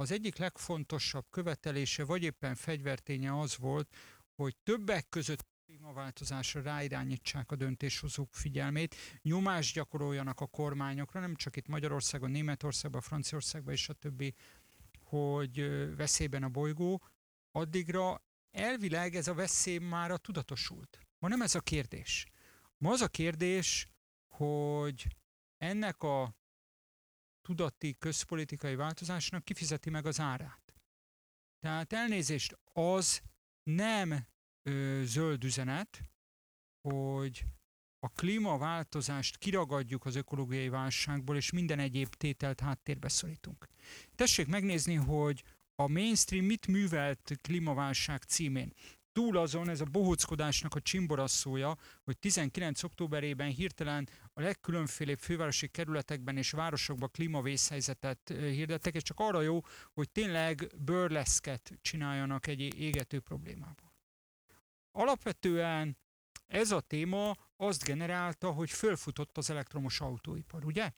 az 0.00 0.10
egyik 0.10 0.36
legfontosabb 0.36 1.26
követelése, 1.30 2.04
vagy 2.04 2.22
éppen 2.22 2.54
fegyverténye 2.54 3.38
az 3.38 3.56
volt, 3.56 3.96
hogy 4.34 4.56
többek 4.56 5.08
között 5.08 5.46
klímaváltozásra 5.66 6.62
ráirányítsák 6.62 7.50
a 7.50 7.56
döntéshozók 7.56 8.34
figyelmét, 8.34 8.94
nyomást 9.22 9.74
gyakoroljanak 9.74 10.40
a 10.40 10.46
kormányokra, 10.46 11.20
nem 11.20 11.34
csak 11.34 11.56
itt 11.56 11.66
Magyarországon, 11.66 12.30
Németországban, 12.30 13.00
Franciaországban 13.00 13.72
és 13.72 13.88
a 13.88 13.92
többi, 13.92 14.34
hogy 15.02 15.60
veszélyben 15.96 16.42
a 16.42 16.48
bolygó, 16.48 17.02
addigra 17.50 18.22
elvileg 18.50 19.14
ez 19.14 19.28
a 19.28 19.34
veszély 19.34 19.78
már 19.78 20.16
tudatosult. 20.16 21.07
Ma 21.18 21.28
nem 21.28 21.42
ez 21.42 21.54
a 21.54 21.60
kérdés. 21.60 22.26
Ma 22.76 22.90
az 22.90 23.00
a 23.00 23.08
kérdés, 23.08 23.88
hogy 24.28 25.16
ennek 25.56 26.02
a 26.02 26.36
tudati 27.42 27.96
közpolitikai 27.98 28.74
változásnak 28.74 29.44
kifizeti 29.44 29.90
meg 29.90 30.06
az 30.06 30.20
árát. 30.20 30.74
Tehát 31.60 31.92
elnézést, 31.92 32.58
az 32.72 33.22
nem 33.62 34.26
ö, 34.62 35.02
zöld 35.04 35.44
üzenet, 35.44 36.00
hogy 36.80 37.44
a 38.00 38.08
klímaváltozást 38.08 39.38
kiragadjuk 39.38 40.04
az 40.04 40.16
ökológiai 40.16 40.68
válságból, 40.68 41.36
és 41.36 41.50
minden 41.50 41.78
egyéb 41.78 42.14
tételt 42.14 42.60
háttérbe 42.60 43.08
szorítunk. 43.08 43.68
Tessék 44.14 44.46
megnézni, 44.46 44.94
hogy 44.94 45.44
a 45.74 45.88
mainstream 45.88 46.44
mit 46.44 46.66
művelt 46.66 47.38
klímaválság 47.40 48.22
címén 48.22 48.72
túl 49.18 49.36
azon 49.36 49.68
ez 49.68 49.80
a 49.80 49.84
bohóckodásnak 49.84 50.74
a 50.74 50.80
csimborasszója, 50.80 51.76
hogy 52.04 52.18
19. 52.18 52.82
októberében 52.82 53.48
hirtelen 53.48 54.08
a 54.32 54.40
legkülönfélébb 54.40 55.18
fővárosi 55.18 55.68
kerületekben 55.68 56.36
és 56.36 56.50
városokban 56.50 57.10
klímavészhelyzetet 57.10 58.28
hirdettek, 58.28 58.94
és 58.94 59.02
csak 59.02 59.20
arra 59.20 59.40
jó, 59.40 59.60
hogy 59.92 60.10
tényleg 60.10 60.72
bőrleszket 60.78 61.78
csináljanak 61.80 62.46
egy 62.46 62.60
égető 62.80 63.20
problémából. 63.20 63.94
Alapvetően 64.90 65.98
ez 66.46 66.70
a 66.70 66.80
téma 66.80 67.36
azt 67.56 67.84
generálta, 67.84 68.50
hogy 68.50 68.70
fölfutott 68.70 69.38
az 69.38 69.50
elektromos 69.50 70.00
autóipar, 70.00 70.64
ugye? 70.64 70.92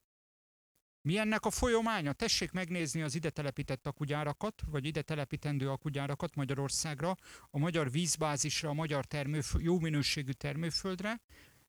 Mi 1.02 1.18
ennek 1.18 1.44
a 1.44 1.50
folyamánya? 1.50 2.12
Tessék 2.12 2.52
megnézni 2.52 3.02
az 3.02 3.14
ide 3.14 3.30
telepített 3.30 3.86
akugyárakat, 3.86 4.62
vagy 4.66 4.84
ide 4.84 5.02
telepítendő 5.02 5.70
akugyárakat 5.70 6.34
Magyarországra, 6.34 7.16
a 7.50 7.58
magyar 7.58 7.90
vízbázisra, 7.90 8.68
a 8.68 8.72
magyar 8.72 9.04
termőföld, 9.04 9.64
jó 9.64 9.78
minőségű 9.78 10.30
termőföldre, 10.30 11.20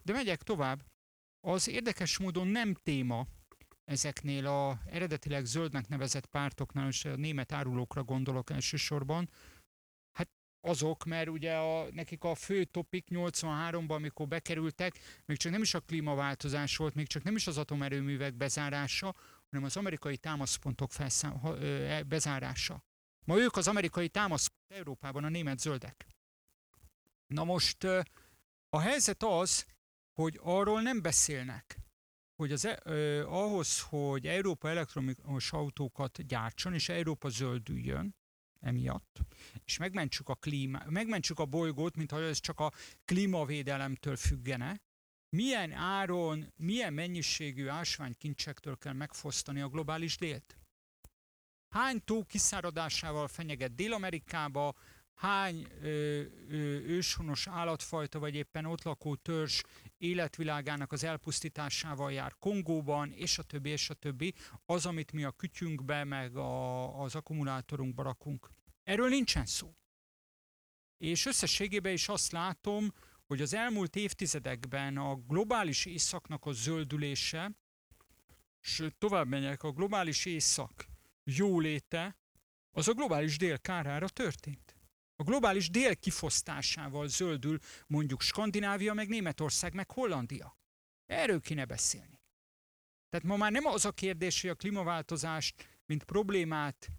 de 0.04 0.14
megyek 0.14 0.44
tovább. 0.44 0.86
Az 1.42 1.70
érdekes 1.70 2.18
módon 2.18 2.48
nem 2.48 2.74
téma 2.74 3.28
ezeknél 3.86 4.48
a 4.48 4.80
eredetileg 4.86 5.46
zöldnek 5.46 5.88
nevezett 5.88 6.26
pártoknál, 6.26 6.88
és 6.88 7.06
a 7.06 7.16
német 7.16 7.52
árulókra 7.52 8.04
gondolok 8.04 8.50
elsősorban, 8.50 9.30
azok, 10.62 11.04
mert 11.04 11.30
ugye 11.30 11.56
a, 11.56 11.92
nekik 11.92 12.24
a 12.24 12.36
fő 12.36 12.64
topik 12.64 13.08
83-ban, 13.10 13.90
amikor 13.90 14.28
bekerültek, 14.28 15.00
még 15.26 15.38
csak 15.38 15.52
nem 15.52 15.62
is 15.62 15.74
a 15.74 15.80
klímaváltozás 15.80 16.78
volt, 16.78 16.96
még 16.96 17.08
csak 17.08 17.24
nem 17.24 17.36
is 17.36 17.48
az 17.48 17.58
atomerőművek 17.58 18.34
bezárása, 18.34 19.16
hanem 19.50 19.66
az 19.66 19.78
amerikai 19.78 20.18
támaszpontok 20.18 20.92
felszám, 20.92 21.40
ö, 21.44 21.86
e, 21.86 22.04
bezárása. 22.04 22.84
Ma 23.26 23.38
ők 23.38 23.56
az 23.56 23.68
amerikai 23.68 24.10
támaszpont 24.10 24.72
Európában, 24.74 25.24
a 25.24 25.30
német 25.30 25.60
zöldek. 25.60 26.08
Na 27.28 27.44
most 27.44 27.84
a 28.70 28.80
helyzet 28.80 29.24
az, 29.24 29.66
hogy 30.14 30.40
arról 30.42 30.82
nem 30.82 31.02
beszélnek, 31.02 31.80
hogy 32.36 32.52
az, 32.52 32.68
ö, 32.84 33.26
ahhoz, 33.26 33.82
hogy 33.82 34.28
Európa 34.28 34.70
elektromos 34.70 35.52
autókat 35.52 36.28
gyártson, 36.28 36.74
és 36.74 36.90
Európa 36.90 37.30
zöldüljön, 37.30 38.16
emiatt, 38.62 39.20
és 39.66 39.78
megmentsük 39.78 40.30
a, 40.30 40.36
klíma, 40.36 40.82
megmentsük 40.90 41.40
a 41.40 41.46
bolygót, 41.46 41.96
mintha 41.96 42.22
ez 42.22 42.40
csak 42.40 42.60
a 42.60 42.72
klímavédelemtől 43.06 44.16
függene, 44.16 44.82
milyen 45.36 45.72
áron, 45.72 46.54
milyen 46.56 46.94
mennyiségű 46.94 47.68
ásványkincsektől 47.68 48.78
kell 48.78 48.94
megfosztani 48.94 49.62
a 49.62 49.70
globális 49.70 50.18
délt? 50.18 50.58
Hány 51.70 52.04
tó 52.04 52.24
kiszáradásával 52.24 53.28
fenyeget 53.28 53.76
Dél-Amerikába, 53.76 54.76
hány 55.14 55.68
ö, 55.82 55.88
ö, 55.88 56.56
őshonos 56.80 57.48
állatfajta, 57.48 58.20
vagy 58.20 58.36
éppen 58.36 58.66
ott 58.66 58.84
lakó 58.84 59.16
törzs 59.16 59.62
életvilágának 59.98 60.92
az 60.92 61.04
elpusztításával 61.04 62.12
jár 62.12 62.36
Kongóban, 62.40 63.12
és 63.12 63.38
a 63.38 63.44
többi, 63.44 63.70
és 63.70 63.90
a 63.90 63.94
többi, 63.94 64.34
az, 64.66 64.86
amit 64.86 65.12
mi 65.12 65.24
a 65.24 65.32
kütyünkbe, 65.32 66.04
meg 66.04 66.36
a, 66.36 67.02
az 67.02 67.16
akkumulátorunkba 67.16 68.04
rakunk. 68.04 68.50
Erről 68.84 69.10
nincsen 69.10 69.46
szó. 69.46 69.76
És 70.98 71.26
összességében 71.26 71.94
is 71.94 72.08
azt 72.08 72.32
látom, 72.32 72.94
hogy 73.28 73.42
az 73.42 73.54
elmúlt 73.54 73.96
évtizedekben 73.96 74.98
a 74.98 75.16
globális 75.16 75.86
északnak 75.86 76.46
a 76.46 76.52
zöldülése, 76.52 77.52
sőt 78.60 78.96
tovább 78.96 79.28
megyek, 79.28 79.64
a 79.64 79.72
globális 79.72 80.26
észak 80.26 80.86
jóléte, 81.24 82.18
az 82.72 82.88
a 82.88 82.94
globális 82.94 83.38
dél 83.38 83.60
kárára 83.60 84.10
történt. 84.10 84.71
A 85.22 85.24
globális 85.24 85.70
dél 85.70 85.96
kifosztásával 85.96 87.08
zöldül 87.08 87.60
mondjuk 87.88 88.22
Skandinávia, 88.22 88.94
meg 88.94 89.08
Németország, 89.08 89.74
meg 89.74 89.92
Hollandia. 89.92 90.58
Erről 91.06 91.42
kéne 91.42 91.66
beszélni. 91.66 92.22
Tehát 93.10 93.26
ma 93.26 93.36
már 93.36 93.52
nem 93.52 93.66
az 93.66 93.86
a 93.86 93.92
kérdés, 93.92 94.42
hogy 94.42 94.50
a 94.50 94.56
klímaváltozást, 94.56 95.82
mint 95.86 96.04
problémát 96.04 96.92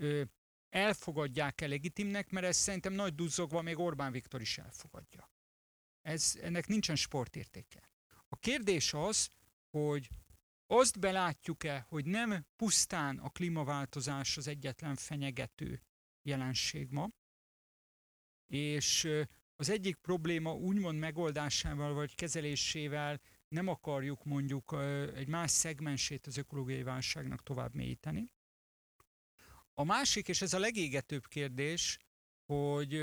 ö, 0.00 0.22
elfogadják-e 0.68 1.66
legitimnek, 1.66 2.30
mert 2.30 2.46
ez 2.46 2.56
szerintem 2.56 2.92
nagy 2.92 3.14
duzzogva 3.14 3.62
még 3.62 3.78
Orbán 3.78 4.12
Viktor 4.12 4.40
is 4.40 4.58
elfogadja. 4.58 5.30
Ez, 6.00 6.38
ennek 6.42 6.66
nincsen 6.66 6.96
sportértéke. 6.96 7.90
A 8.28 8.36
kérdés 8.36 8.92
az, 8.92 9.28
hogy 9.70 10.08
azt 10.66 10.98
belátjuk-e, 10.98 11.84
hogy 11.88 12.04
nem 12.04 12.46
pusztán 12.56 13.18
a 13.18 13.28
klímaváltozás 13.28 14.36
az 14.36 14.46
egyetlen 14.48 14.94
fenyegető 14.94 15.82
jelenség 16.22 16.90
ma, 16.90 17.08
és 18.48 19.08
az 19.56 19.70
egyik 19.70 19.96
probléma 19.96 20.54
úgymond 20.54 20.98
megoldásával 20.98 21.94
vagy 21.94 22.14
kezelésével 22.14 23.20
nem 23.48 23.68
akarjuk 23.68 24.24
mondjuk 24.24 24.76
egy 25.14 25.28
más 25.28 25.50
szegmensét 25.50 26.26
az 26.26 26.36
ökológiai 26.36 26.82
válságnak 26.82 27.42
tovább 27.42 27.74
mélyíteni. 27.74 28.30
A 29.74 29.84
másik, 29.84 30.28
és 30.28 30.42
ez 30.42 30.52
a 30.52 30.58
legégetőbb 30.58 31.26
kérdés, 31.26 31.98
hogy 32.44 32.98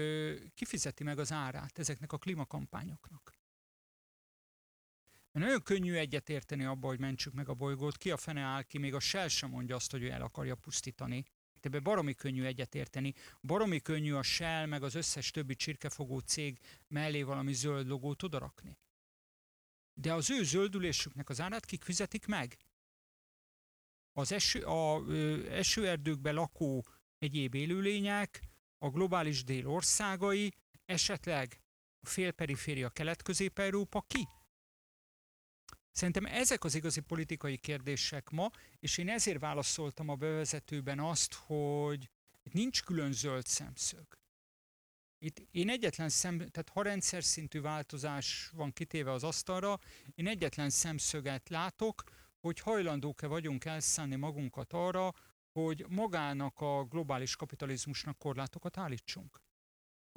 kifizeti 0.54 1.04
meg 1.04 1.20
az 1.20 1.32
árát 1.32 1.80
ezeknek 1.80 2.12
a 2.12 2.18
klímakampányoknak. 2.18 3.38
Mert 5.32 5.46
nagyon 5.46 5.64
könnyű 5.64 5.94
egyetérteni 5.94 6.64
abba, 6.64 6.88
hogy 6.88 7.00
mentsük 7.00 7.34
meg 7.34 7.50
a 7.50 7.54
bolygót, 7.54 7.98
ki 7.98 8.12
a 8.12 8.18
fene 8.18 8.42
áll 8.42 8.64
ki, 8.64 8.78
még 8.78 8.94
a 8.94 9.00
Shell 9.00 9.28
sem 9.28 9.50
mondja 9.50 9.76
azt, 9.76 9.92
hogy 9.92 10.04
ő 10.04 10.10
el 10.10 10.22
akarja 10.22 10.56
pusztítani. 10.56 11.26
Ebben 11.66 11.84
baromi 11.84 12.14
könnyű 12.14 12.44
egyetérteni. 12.44 13.14
Baromi 13.42 13.80
könnyű 13.80 14.14
a 14.14 14.22
Shell, 14.22 14.66
meg 14.66 14.84
az 14.84 14.96
összes 14.96 15.32
többi 15.32 15.56
csirkefogó 15.56 16.20
cég 16.20 16.60
mellé 16.88 17.22
valami 17.22 17.54
zöld 17.54 17.88
logót 17.88 18.24
odarakni. 18.24 18.78
De 19.94 20.14
az 20.14 20.30
ő 20.30 20.44
zöldülésüknek 20.44 21.30
az 21.30 21.42
árát 21.42 21.66
kik 21.66 21.84
fizetik 21.84 22.26
meg? 22.26 22.58
Az 24.14 24.32
eső, 24.32 24.62
a, 24.62 25.04
ö, 25.08 25.50
esőerdőkben 25.50 26.34
lakó 26.34 26.86
egyéb 27.18 27.56
élőlények, 27.56 28.42
a 28.78 28.90
globális 28.90 29.44
dél 29.44 29.68
országai, 29.68 30.54
esetleg 30.86 31.62
a 32.00 32.08
félperiféria 32.08 32.90
kelet-közép-európa 32.90 34.02
ki? 34.02 34.28
Szerintem 35.96 36.26
ezek 36.26 36.64
az 36.64 36.76
igazi 36.76 37.00
politikai 37.00 37.58
kérdések 37.58 38.30
ma, 38.30 38.50
és 38.80 38.98
én 38.98 39.10
ezért 39.10 39.40
válaszoltam 39.40 40.10
a 40.10 40.16
bevezetőben 40.16 41.00
azt, 41.00 41.34
hogy 41.34 42.10
nincs 42.52 42.84
külön 42.84 43.12
zöld 43.12 43.46
szemszög. 43.46 44.08
Itt 45.18 45.48
én 45.52 45.70
egyetlen 45.70 46.10
szem, 46.10 46.38
tehát 46.38 46.70
ha 46.70 46.82
rendszer 46.82 47.24
szintű 47.24 47.62
változás 47.62 48.50
van 48.54 48.74
kitéve 48.74 49.12
az 49.12 49.24
asztalra, 49.24 49.80
én 50.16 50.28
egyetlen 50.28 50.70
szemszöget 50.70 51.50
látok, 51.50 52.04
hogy 52.40 52.60
hajlandók-e 52.60 53.28
vagyunk 53.28 53.66
elszánni 53.66 54.16
magunkat 54.16 54.74
arra, 54.74 55.14
hogy 55.52 55.86
magának 55.90 56.62
a 56.62 56.84
globális 56.84 57.36
kapitalizmusnak 57.36 58.18
korlátokat 58.18 58.78
állítsunk 58.78 59.45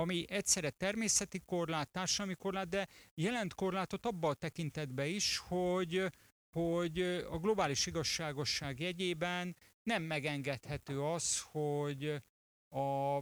ami 0.01 0.25
egyszerre 0.29 0.71
természeti 0.71 1.39
korlát, 1.47 1.91
társadalmi 1.91 2.35
korlát, 2.35 2.69
de 2.69 2.89
jelent 3.15 3.55
korlátot 3.55 4.07
abban 4.07 4.31
a 4.31 4.35
tekintetben 4.35 5.07
is, 5.07 5.39
hogy, 5.39 6.05
hogy 6.51 7.01
a 7.31 7.39
globális 7.39 7.87
igazságosság 7.87 8.81
jegyében 8.81 9.57
nem 9.83 10.03
megengedhető 10.03 11.03
az, 11.03 11.41
hogy 11.41 12.23
a 12.69 13.19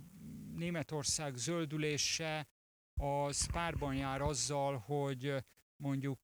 Németország 0.54 1.36
zöldülése 1.36 2.48
az 2.94 3.50
párban 3.52 3.94
jár 3.94 4.20
azzal, 4.20 4.76
hogy 4.78 5.34
mondjuk 5.76 6.20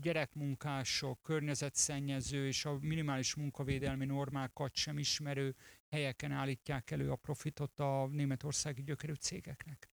gyerekmunkások, 0.00 1.22
környezetszennyező 1.22 2.46
és 2.46 2.64
a 2.64 2.78
minimális 2.80 3.34
munkavédelmi 3.34 4.04
normákat 4.04 4.74
sem 4.74 4.98
ismerő 4.98 5.54
helyeken 5.90 6.32
állítják 6.32 6.90
elő 6.90 7.10
a 7.10 7.16
profitot 7.16 7.80
a 7.80 8.06
németországi 8.10 8.82
gyökerű 8.82 9.12
cégeknek. 9.12 9.90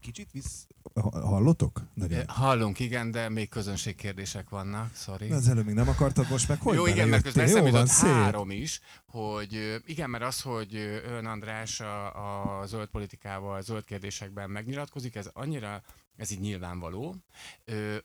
Kicsit 0.00 0.30
visz... 0.30 0.66
Hallotok? 1.12 1.82
Nagyon. 1.94 2.26
Hallunk, 2.26 2.78
igen, 2.78 3.10
de 3.10 3.28
még 3.28 3.48
közönségkérdések 3.48 4.48
vannak, 4.48 4.94
sorry. 4.94 5.30
Az 5.30 5.48
előbb 5.48 5.64
még 5.64 5.74
nem 5.74 5.88
akartad, 5.88 6.30
most 6.30 6.48
meg 6.48 6.60
hogy 6.60 6.74
Jó, 6.74 6.86
igen, 6.86 7.08
mert 7.08 7.22
közben 7.22 7.44
eszembe 7.44 7.68
jutott 7.68 7.88
három 7.88 8.50
is, 8.50 8.80
hogy 9.06 9.80
igen, 9.84 10.10
mert 10.10 10.24
az, 10.24 10.42
hogy 10.42 10.74
ön 11.04 11.26
András 11.26 11.80
a, 11.80 12.60
a 12.60 12.66
zöld 12.66 12.88
politikával, 12.88 13.56
a 13.56 13.60
zöld 13.60 13.84
kérdésekben 13.84 14.50
megnyilatkozik, 14.50 15.14
ez 15.14 15.30
annyira 15.32 15.82
ez 16.16 16.30
így 16.30 16.40
nyilvánvaló, 16.40 17.14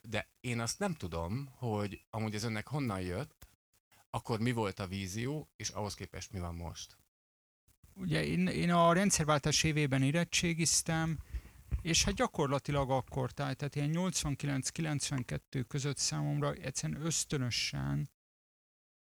de 0.01 0.29
én 0.39 0.59
azt 0.59 0.79
nem 0.79 0.93
tudom, 0.93 1.49
hogy 1.57 2.05
amúgy 2.09 2.35
ez 2.35 2.43
önnek 2.43 2.67
honnan 2.67 3.01
jött, 3.01 3.40
akkor 4.11 4.39
mi 4.39 4.51
volt 4.51 4.79
a 4.79 4.87
vízió, 4.87 5.49
és 5.55 5.69
ahhoz 5.69 5.93
képest 5.93 6.31
mi 6.31 6.39
van 6.39 6.55
most? 6.55 6.97
Ugye 7.93 8.25
én, 8.25 8.47
én 8.47 8.71
a 8.71 8.93
rendszerváltás 8.93 9.63
évében 9.63 10.03
érettségiztem, 10.03 11.19
és 11.81 12.03
hát 12.03 12.13
gyakorlatilag 12.13 12.89
akkor, 12.89 13.31
tehát 13.31 13.75
ilyen 13.75 13.91
89-92 13.93 15.63
között 15.67 15.97
számomra 15.97 16.53
egyszerűen 16.53 17.05
ösztönösen, 17.05 18.09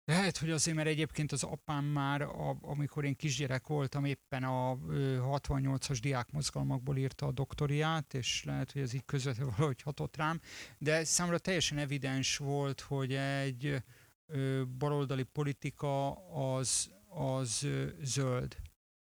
lehet, 0.09 0.37
hogy 0.37 0.51
azért, 0.51 0.75
mert 0.75 0.87
egyébként 0.87 1.31
az 1.31 1.43
apám 1.43 1.85
már, 1.85 2.21
a, 2.21 2.57
amikor 2.61 3.05
én 3.05 3.15
kisgyerek 3.15 3.67
voltam, 3.67 4.05
éppen 4.05 4.43
a 4.43 4.77
68-as 5.37 5.97
diákmozgalmakból 6.01 6.97
írta 6.97 7.25
a 7.25 7.31
doktoriát, 7.31 8.13
és 8.13 8.43
lehet, 8.43 8.71
hogy 8.71 8.81
ez 8.81 8.93
így 8.93 9.05
közvetlenül 9.05 9.53
valahogy 9.57 9.81
hatott 9.81 10.17
rám, 10.17 10.41
de 10.77 11.03
számomra 11.03 11.39
teljesen 11.39 11.77
evidens 11.77 12.37
volt, 12.37 12.81
hogy 12.81 13.13
egy 13.13 13.83
baloldali 14.77 15.23
politika 15.23 16.11
az, 16.55 16.91
az 17.07 17.67
zöld, 18.01 18.55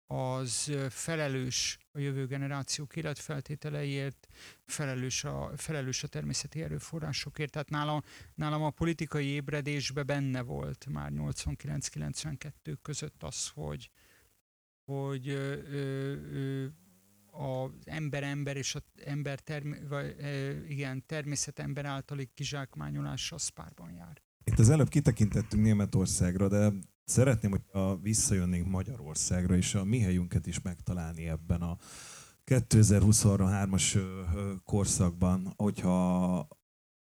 az 0.06 0.72
felelős 0.88 1.78
a 1.92 1.98
jövő 1.98 2.26
generációk 2.26 2.96
életfeltételeiért, 2.96 4.26
felelős 4.64 5.24
a, 5.24 5.52
felelős 5.56 6.02
a 6.02 6.08
természeti 6.08 6.62
erőforrásokért. 6.62 7.50
Tehát 7.50 7.70
nálam, 7.70 8.02
nálam 8.34 8.62
a 8.62 8.70
politikai 8.70 9.26
ébredésbe 9.26 10.02
benne 10.02 10.42
volt 10.42 10.86
már 10.88 11.10
89-92 11.14 12.52
között 12.82 13.22
az, 13.22 13.48
hogy, 13.48 13.90
hogy 14.84 15.28
ö, 15.28 15.52
ö, 15.72 16.66
az 17.30 17.70
ember-ember 17.84 18.56
és 18.56 18.74
az 18.74 18.82
ember 19.04 19.40
term, 19.40 19.72
vagy, 19.88 20.16
igen, 20.68 21.06
természet-ember 21.06 21.84
általi 21.84 22.30
kizsákmányolása 22.34 23.34
az 23.34 23.48
párban 23.48 23.92
jár. 23.92 24.22
Az 24.60 24.70
előbb 24.70 24.88
kitekintettünk 24.88 25.62
Németországra, 25.62 26.48
de 26.48 26.72
szeretném, 27.04 27.50
hogy 27.50 27.62
visszajönnénk 28.02 28.68
Magyarországra, 28.68 29.56
és 29.56 29.74
a 29.74 29.84
mi 29.84 30.00
helyünket 30.00 30.46
is 30.46 30.62
megtalálni 30.62 31.28
ebben 31.28 31.60
a 31.60 31.76
2023-as 32.46 34.00
korszakban, 34.64 35.52
hogyha 35.56 36.48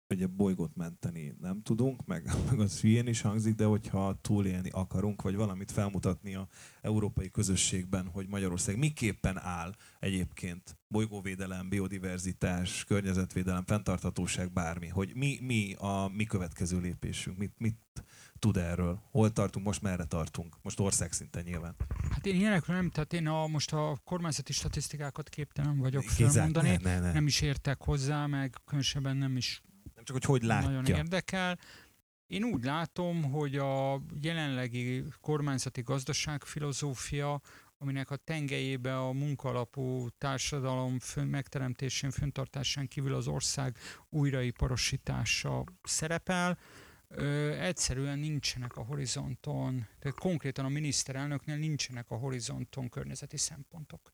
ugye 0.09 0.27
bolygót 0.27 0.77
menteni 0.77 1.35
nem 1.40 1.62
tudunk, 1.62 2.07
meg, 2.07 2.31
meg 2.51 2.61
az 2.61 2.81
hülyén 2.81 3.07
is 3.07 3.21
hangzik, 3.21 3.55
de 3.55 3.64
hogyha 3.64 4.19
túlélni 4.21 4.71
akarunk, 4.71 5.23
vagy 5.23 5.37
valamit 5.37 5.71
felmutatni 5.71 6.35
a 6.35 6.49
európai 6.81 7.31
közösségben, 7.31 8.07
hogy 8.07 8.29
Magyarország 8.29 8.79
miképpen 8.79 9.38
áll 9.38 9.75
egyébként 9.99 10.79
bolygóvédelem, 10.88 11.69
biodiverzitás, 11.69 12.85
környezetvédelem, 12.85 13.64
fenntarthatóság, 13.64 14.53
bármi, 14.53 14.88
hogy 14.88 15.12
mi, 15.14 15.38
mi 15.42 15.75
a 15.79 16.09
mi 16.09 16.25
következő 16.25 16.81
lépésünk, 16.81 17.38
mit, 17.38 17.53
mit 17.59 17.79
tud 18.38 18.57
erről, 18.57 19.03
hol 19.11 19.33
tartunk, 19.33 19.66
most 19.66 19.83
merre 19.83 20.05
tartunk, 20.05 20.57
most 20.62 20.81
országszinten 20.81 21.42
nyilván. 21.42 21.77
Hát 22.11 22.27
én 22.27 22.35
ilyenekről 22.35 22.77
nem, 22.77 22.90
tehát 22.90 23.12
én 23.12 23.27
a, 23.27 23.47
most 23.47 23.73
a 23.73 24.01
kormányzati 24.05 24.53
statisztikákat 24.53 25.29
képtelen 25.29 25.79
vagyok 25.79 26.03
felmondani, 26.03 26.69
ne, 26.69 26.77
ne, 26.77 26.99
ne. 26.99 27.12
nem 27.12 27.27
is 27.27 27.40
értek 27.40 27.83
hozzá, 27.83 28.27
meg 28.27 28.57
különösebben 28.64 29.16
nem 29.16 29.37
is 29.37 29.62
csak, 30.07 30.16
hogy 30.16 30.25
hogy 30.25 30.42
látja. 30.42 30.69
Nagyon 30.69 30.97
érdekel. 30.97 31.59
Én 32.27 32.45
úgy 32.45 32.64
látom, 32.64 33.23
hogy 33.23 33.57
a 33.57 34.01
jelenlegi 34.21 35.05
kormányzati 35.21 35.83
gazdaságfilozófia, 35.83 37.40
aminek 37.79 38.11
a 38.11 38.16
tengelyébe 38.16 38.99
a 38.99 39.12
munkalapú 39.12 40.09
társadalom 40.19 40.99
fön, 40.99 41.27
megteremtésén, 41.27 42.11
föntartásán 42.11 42.88
kívül 42.88 43.14
az 43.14 43.27
ország 43.27 43.77
újraiparosítása 44.09 45.64
szerepel, 45.83 46.59
ö, 47.09 47.51
egyszerűen 47.51 48.19
nincsenek 48.19 48.77
a 48.77 48.83
horizonton, 48.83 49.87
tehát 49.99 50.19
konkrétan 50.19 50.64
a 50.64 50.69
miniszterelnöknél 50.69 51.57
nincsenek 51.57 52.11
a 52.11 52.16
horizonton 52.16 52.88
környezeti 52.88 53.37
szempontok. 53.37 54.12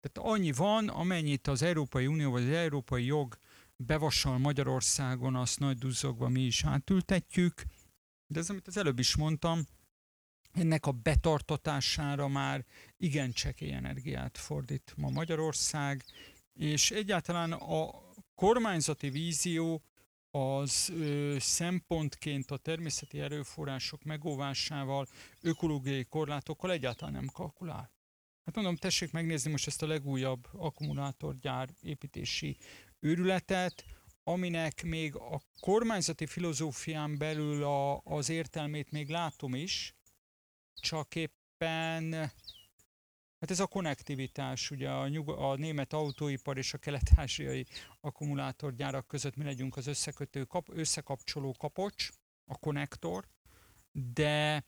Tehát 0.00 0.30
annyi 0.32 0.52
van, 0.52 0.88
amennyit 0.88 1.46
az 1.46 1.62
Európai 1.62 2.06
Unió 2.06 2.30
vagy 2.30 2.42
az 2.42 2.50
Európai 2.56 3.04
Jog 3.04 3.38
bevassal 3.86 4.38
Magyarországon, 4.38 5.34
azt 5.34 5.58
nagy 5.58 5.78
duzzogva 5.78 6.28
mi 6.28 6.40
is 6.40 6.64
átültetjük, 6.64 7.62
de 8.26 8.38
ez, 8.38 8.50
amit 8.50 8.66
az 8.66 8.76
előbb 8.76 8.98
is 8.98 9.16
mondtam, 9.16 9.66
ennek 10.52 10.86
a 10.86 10.92
betartatására 10.92 12.28
már 12.28 12.64
igen 12.96 13.32
csekély 13.32 13.72
energiát 13.72 14.38
fordít 14.38 14.94
ma 14.96 15.10
Magyarország, 15.10 16.04
és 16.54 16.90
egyáltalán 16.90 17.52
a 17.52 17.90
kormányzati 18.34 19.10
vízió 19.10 19.82
az 20.30 20.88
ö, 20.88 21.36
szempontként 21.38 22.50
a 22.50 22.56
természeti 22.56 23.20
erőforrások 23.20 24.04
megóvásával, 24.04 25.06
ökológiai 25.40 26.04
korlátokkal 26.04 26.72
egyáltalán 26.72 27.14
nem 27.14 27.26
kalkulál. 27.26 27.90
Hát 28.44 28.54
mondom, 28.54 28.76
tessék 28.76 29.12
megnézni 29.12 29.50
most 29.50 29.66
ezt 29.66 29.82
a 29.82 29.86
legújabb 29.86 30.48
akkumulátorgyár 30.52 31.68
építési 31.82 32.56
őrületet, 33.00 33.84
aminek 34.22 34.82
még 34.82 35.14
a 35.16 35.40
kormányzati 35.60 36.26
filozófián 36.26 37.18
belül 37.18 37.64
a, 37.64 38.00
az 38.04 38.28
értelmét 38.28 38.90
még 38.90 39.08
látom 39.08 39.54
is, 39.54 39.94
csak 40.80 41.14
éppen 41.14 42.12
hát 43.38 43.50
ez 43.50 43.60
a 43.60 43.66
konnektivitás, 43.66 44.70
ugye 44.70 44.90
a, 44.90 45.08
nyug, 45.08 45.28
a 45.28 45.56
német 45.56 45.92
autóipar 45.92 46.58
és 46.58 46.74
a 46.74 46.78
kelet-ázsiai 46.78 47.66
akkumulátorgyárak 48.00 49.06
között 49.06 49.36
mi 49.36 49.44
legyünk 49.44 49.76
az 49.76 49.86
összekötő, 49.86 50.44
kap, 50.44 50.68
összekapcsoló 50.70 51.54
kapocs, 51.58 52.08
a 52.44 52.58
konnektor, 52.58 53.28
de 53.92 54.64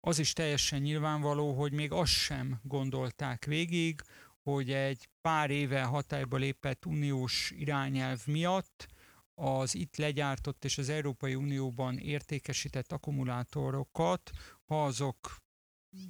az 0.00 0.18
is 0.18 0.32
teljesen 0.32 0.80
nyilvánvaló, 0.80 1.52
hogy 1.52 1.72
még 1.72 1.92
azt 1.92 2.12
sem 2.12 2.60
gondolták 2.62 3.44
végig, 3.44 4.00
hogy 4.44 4.72
egy 4.72 5.08
pár 5.20 5.50
éve 5.50 5.82
hatályba 5.82 6.36
lépett 6.36 6.86
uniós 6.86 7.52
irányelv 7.56 8.26
miatt 8.26 8.86
az 9.34 9.74
itt 9.74 9.96
legyártott 9.96 10.64
és 10.64 10.78
az 10.78 10.88
Európai 10.88 11.34
Unióban 11.34 11.98
értékesített 11.98 12.92
akkumulátorokat, 12.92 14.30
ha 14.64 14.84
azok 14.84 15.36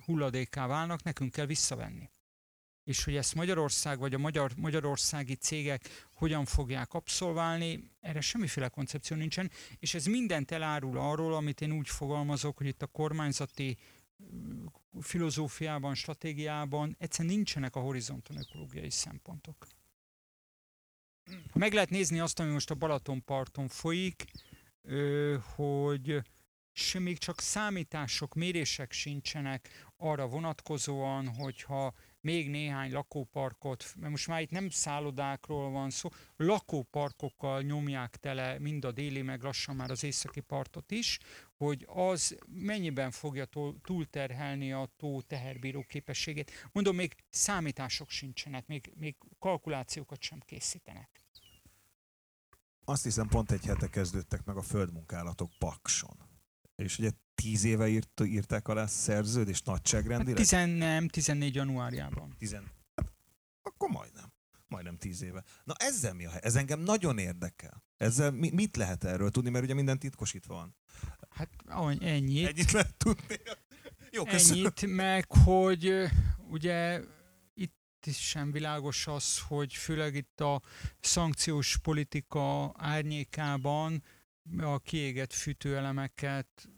hulladéká 0.04 0.66
válnak, 0.66 1.02
nekünk 1.02 1.32
kell 1.32 1.46
visszavenni. 1.46 2.10
És 2.84 3.04
hogy 3.04 3.16
ezt 3.16 3.34
Magyarország 3.34 3.98
vagy 3.98 4.14
a 4.14 4.18
magyar, 4.18 4.52
magyarországi 4.56 5.34
cégek 5.34 6.08
hogyan 6.12 6.44
fogják 6.44 6.94
abszolválni, 6.94 7.90
erre 8.00 8.20
semmiféle 8.20 8.68
koncepció 8.68 9.16
nincsen, 9.16 9.50
és 9.78 9.94
ez 9.94 10.06
mindent 10.06 10.50
elárul 10.50 10.98
arról, 10.98 11.34
amit 11.34 11.60
én 11.60 11.72
úgy 11.72 11.88
fogalmazok, 11.88 12.56
hogy 12.56 12.66
itt 12.66 12.82
a 12.82 12.86
kormányzati 12.86 13.76
filozófiában, 15.00 15.94
stratégiában 15.94 16.96
egyszerűen 16.98 17.34
nincsenek 17.34 17.76
a 17.76 17.80
horizonton 17.80 18.36
ökológiai 18.36 18.90
szempontok. 18.90 19.66
Meg 21.52 21.72
lehet 21.72 21.90
nézni 21.90 22.20
azt, 22.20 22.40
ami 22.40 22.52
most 22.52 22.70
a 22.70 22.74
Balatonparton 22.74 23.68
folyik, 23.68 24.24
hogy 25.54 26.22
sem 26.76 27.02
még 27.02 27.18
csak 27.18 27.40
számítások, 27.40 28.34
mérések 28.34 28.92
sincsenek 28.92 29.68
arra 29.96 30.26
vonatkozóan, 30.26 31.28
hogyha 31.28 31.94
még 32.20 32.50
néhány 32.50 32.92
lakóparkot, 32.92 33.94
mert 33.96 34.10
most 34.10 34.26
már 34.26 34.40
itt 34.40 34.50
nem 34.50 34.68
szállodákról 34.68 35.70
van 35.70 35.90
szó, 35.90 36.08
lakóparkokkal 36.36 37.62
nyomják 37.62 38.16
tele 38.16 38.58
mind 38.58 38.84
a 38.84 38.92
déli, 38.92 39.22
meg 39.22 39.42
lassan 39.42 39.76
már 39.76 39.90
az 39.90 40.04
északi 40.04 40.40
partot 40.40 40.90
is, 40.90 41.18
hogy 41.56 41.86
az 41.88 42.36
mennyiben 42.46 43.10
fogja 43.10 43.48
túlterhelni 43.82 44.72
a 44.72 44.88
tó 44.96 45.20
teherbíró 45.20 45.84
képességét. 45.88 46.68
Mondom, 46.72 46.96
még 46.96 47.14
számítások 47.30 48.10
sincsenek, 48.10 48.66
még, 48.66 48.92
még 48.96 49.16
kalkulációkat 49.38 50.22
sem 50.22 50.40
készítenek. 50.40 51.24
Azt 52.84 53.02
hiszem 53.02 53.28
pont 53.28 53.50
egy 53.50 53.64
hete 53.64 53.88
kezdődtek 53.88 54.44
meg 54.44 54.56
a 54.56 54.62
földmunkálatok 54.62 55.50
Pakson. 55.58 56.16
És 56.76 56.98
ugye 56.98 57.10
tíz 57.34 57.64
éve 57.64 57.88
írt, 57.88 58.20
írták 58.24 58.68
alá 58.68 58.86
szerződés 58.86 59.62
nagyságrendileg? 59.62 60.36
Hát 60.36 60.36
tizen, 60.36 60.68
nem, 60.68 61.08
14 61.08 61.54
januárjában. 61.54 62.34
Tizen, 62.38 62.70
hát, 62.94 63.12
akkor 63.62 63.88
majdnem. 63.88 64.32
Majdnem 64.68 64.96
tíz 64.96 65.22
éve. 65.22 65.44
Na 65.64 65.74
ezzel 65.78 66.14
mi 66.14 66.26
a 66.26 66.30
hely? 66.30 66.40
Ez 66.42 66.54
engem 66.54 66.80
nagyon 66.80 67.18
érdekel. 67.18 67.84
Ezzel 67.96 68.30
mi, 68.30 68.50
mit 68.50 68.76
lehet 68.76 69.04
erről 69.04 69.30
tudni, 69.30 69.50
mert 69.50 69.64
ugye 69.64 69.74
minden 69.74 69.98
titkosítva 69.98 70.54
van. 70.54 70.76
Hát 71.34 71.50
ennyit. 72.00 72.46
Ennyit 72.48 72.70
lehet 72.70 72.94
tudni. 72.96 73.36
Jó, 74.10 74.24
köszönöm. 74.24 74.64
Ennyit, 74.64 74.96
meg 74.96 75.24
hogy 75.28 76.08
ugye 76.50 77.00
itt 77.54 78.06
is 78.06 78.28
sem 78.28 78.52
világos 78.52 79.06
az, 79.06 79.40
hogy 79.40 79.74
főleg 79.74 80.14
itt 80.14 80.40
a 80.40 80.62
szankciós 81.00 81.78
politika 81.82 82.74
árnyékában 82.76 84.02
a 84.60 84.78
kiégett 84.78 85.32
fűtőelemeket 85.32 86.68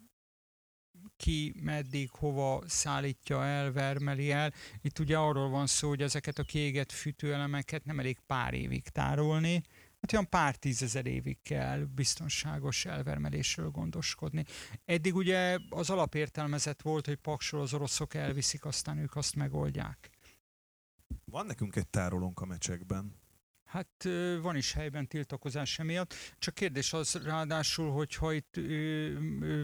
ki, 1.17 1.55
meddig, 1.63 2.11
hova 2.11 2.63
szállítja 2.67 3.45
el, 3.45 3.73
vermeli 3.73 4.31
el. 4.31 4.53
Itt 4.81 4.99
ugye 4.99 5.19
arról 5.19 5.49
van 5.49 5.67
szó, 5.67 5.89
hogy 5.89 6.03
ezeket 6.03 6.39
a 6.39 6.43
kiégett 6.43 6.93
fűtőelemeket 6.93 7.85
nem 7.85 7.99
elég 7.99 8.19
pár 8.27 8.55
évig 8.55 8.89
tárolni, 8.89 9.63
hát 10.07 10.13
olyan 10.13 10.29
pár 10.29 10.57
tízezer 10.57 11.07
évig 11.07 11.39
kell 11.43 11.79
biztonságos 11.79 12.85
elvermelésről 12.85 13.71
gondoskodni. 13.71 14.45
Eddig 14.85 15.15
ugye 15.15 15.59
az 15.69 15.91
alapértelmezet 15.91 16.83
volt, 16.83 17.07
hogy 17.07 17.17
paksol 17.17 17.61
az 17.61 17.75
oroszok 17.75 18.15
elviszik, 18.15 18.65
aztán 18.65 18.99
ők 18.99 19.17
azt 19.17 19.35
megoldják. 19.35 20.11
Van 21.25 21.47
nekünk 21.47 21.77
egy 21.77 21.89
tárolónk 21.89 22.41
a 22.41 22.47
mecsekben. 22.47 23.15
Hát 23.65 24.09
van 24.43 24.57
is 24.57 24.73
helyben 24.73 25.07
tiltakozás 25.09 25.79
emiatt, 25.79 26.15
csak 26.39 26.55
kérdés 26.55 26.93
az 26.93 27.15
ráadásul, 27.15 27.93
hogyha 27.93 28.33
itt 28.33 28.61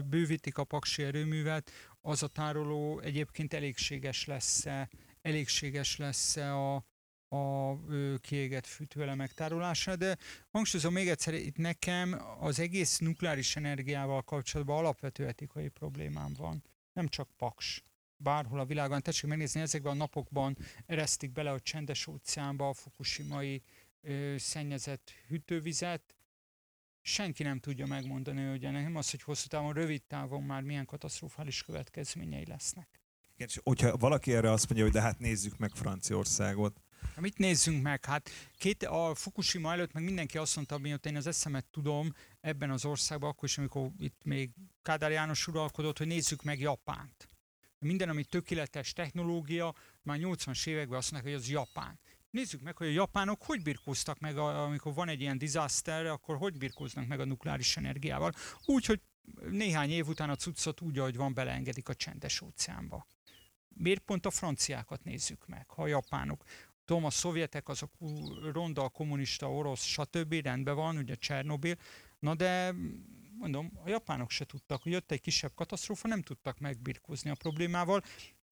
bővítik 0.05 0.57
a 0.57 0.63
paksi 0.63 1.03
erőművet, 1.03 1.71
az 2.01 2.23
a 2.23 2.27
tároló 2.27 2.99
egyébként 2.99 3.53
elégséges 3.53 4.25
lesz-e, 4.25 4.89
elégséges 5.21 5.97
lesz-e 5.97 6.55
a, 6.55 6.85
a 7.33 7.79
kiégett 8.21 8.65
fűtőelemek 8.65 9.33
tárolására, 9.33 9.97
de 9.97 10.17
hangsúlyozom 10.51 10.93
még 10.93 11.07
egyszer, 11.07 11.33
itt 11.33 11.57
nekem 11.57 12.21
az 12.39 12.59
egész 12.59 12.97
nukleáris 12.97 13.55
energiával 13.55 14.21
kapcsolatban 14.21 14.77
alapvető 14.77 15.27
etikai 15.27 15.67
problémám 15.67 16.33
van, 16.37 16.63
nem 16.93 17.07
csak 17.07 17.29
paks 17.37 17.83
bárhol 18.17 18.59
a 18.59 18.65
világon. 18.65 19.01
Tessék 19.01 19.29
megnézni, 19.29 19.61
ezekben 19.61 19.91
a 19.91 19.95
napokban 19.95 20.57
eresztik 20.85 21.31
bele 21.31 21.51
a 21.51 21.59
csendes 21.59 22.07
óceánba 22.07 22.69
a 22.69 22.73
fukushimai 22.73 23.61
ö, 24.01 24.35
szennyezett 24.37 25.11
hűtővizet, 25.27 26.15
senki 27.01 27.43
nem 27.43 27.59
tudja 27.59 27.85
megmondani, 27.85 28.49
hogy 28.49 28.65
ennek 28.65 28.83
nem 28.83 28.95
az, 28.95 29.11
hogy 29.11 29.21
hosszú 29.21 29.47
távon, 29.47 29.73
rövid 29.73 30.03
távon 30.03 30.43
már 30.43 30.61
milyen 30.61 30.85
katasztrofális 30.85 31.63
következményei 31.63 32.45
lesznek. 32.45 33.01
Igen, 33.35 33.47
és 33.47 33.59
hogyha 33.63 33.97
valaki 33.97 34.33
erre 34.33 34.51
azt 34.51 34.65
mondja, 34.65 34.83
hogy 34.83 34.93
de 34.93 35.01
hát 35.01 35.19
nézzük 35.19 35.57
meg 35.57 35.69
Franciaországot. 35.69 36.82
Mit 37.15 37.37
nézzünk 37.37 37.81
meg? 37.81 38.05
Hát 38.05 38.29
két, 38.57 38.83
a 38.83 39.15
Fukushima 39.15 39.71
előtt 39.71 39.93
meg 39.93 40.03
mindenki 40.03 40.37
azt 40.37 40.55
mondta, 40.55 40.77
mióta 40.77 41.09
én 41.09 41.15
az 41.15 41.27
eszemet 41.27 41.65
tudom 41.65 42.13
ebben 42.41 42.71
az 42.71 42.85
országban, 42.85 43.29
akkor 43.29 43.49
is, 43.49 43.57
amikor 43.57 43.89
itt 43.97 44.19
még 44.23 44.49
Kádár 44.81 45.11
János 45.11 45.47
uralkodott, 45.47 45.97
hogy 45.97 46.07
nézzük 46.07 46.43
meg 46.43 46.59
Japánt. 46.59 47.27
Minden, 47.79 48.09
ami 48.09 48.23
tökéletes 48.23 48.93
technológia, 48.93 49.75
már 50.01 50.17
80-as 50.21 50.67
években 50.67 50.97
azt 50.97 51.11
mondják, 51.11 51.33
hogy 51.33 51.43
az 51.43 51.49
Japán. 51.49 51.99
Nézzük 52.29 52.61
meg, 52.61 52.77
hogy 52.77 52.87
a 52.87 52.91
japánok 52.91 53.43
hogy 53.43 53.61
birkóztak 53.61 54.19
meg, 54.19 54.37
amikor 54.37 54.93
van 54.93 55.09
egy 55.09 55.21
ilyen 55.21 55.37
disaster, 55.37 56.05
akkor 56.05 56.37
hogy 56.37 56.57
birkóznak 56.57 57.07
meg 57.07 57.19
a 57.19 57.25
nukleáris 57.25 57.77
energiával. 57.77 58.33
Úgy, 58.65 58.85
hogy 58.85 59.01
néhány 59.49 59.89
év 59.89 60.07
után 60.07 60.29
a 60.29 60.35
cuccot 60.35 60.81
úgy, 60.81 60.97
ahogy 60.97 61.15
van, 61.15 61.33
beleengedik 61.33 61.89
a 61.89 61.95
csendes 61.95 62.41
óceánba. 62.41 63.07
Miért 63.75 64.01
pont 64.01 64.25
a 64.25 64.31
franciákat 64.31 65.03
nézzük 65.03 65.47
meg, 65.47 65.69
ha 65.69 65.81
a 65.81 65.87
japánok? 65.87 66.43
Tudom, 66.85 67.05
a 67.05 67.09
szovjetek 67.09 67.67
azok 67.69 67.91
ronda, 68.51 68.89
kommunista, 68.89 69.51
orosz, 69.51 69.83
stb. 69.83 70.33
rendben 70.33 70.75
van, 70.75 70.97
ugye 70.97 71.15
Csernobil, 71.15 71.75
na 72.19 72.35
de 72.35 72.73
mondom, 73.37 73.71
a 73.83 73.89
japánok 73.89 74.29
se 74.29 74.45
tudtak, 74.45 74.83
hogy 74.83 74.91
jött 74.91 75.11
egy 75.11 75.21
kisebb 75.21 75.53
katasztrófa, 75.55 76.07
nem 76.07 76.21
tudtak 76.21 76.59
megbirkózni 76.59 77.29
a 77.29 77.35
problémával, 77.35 78.01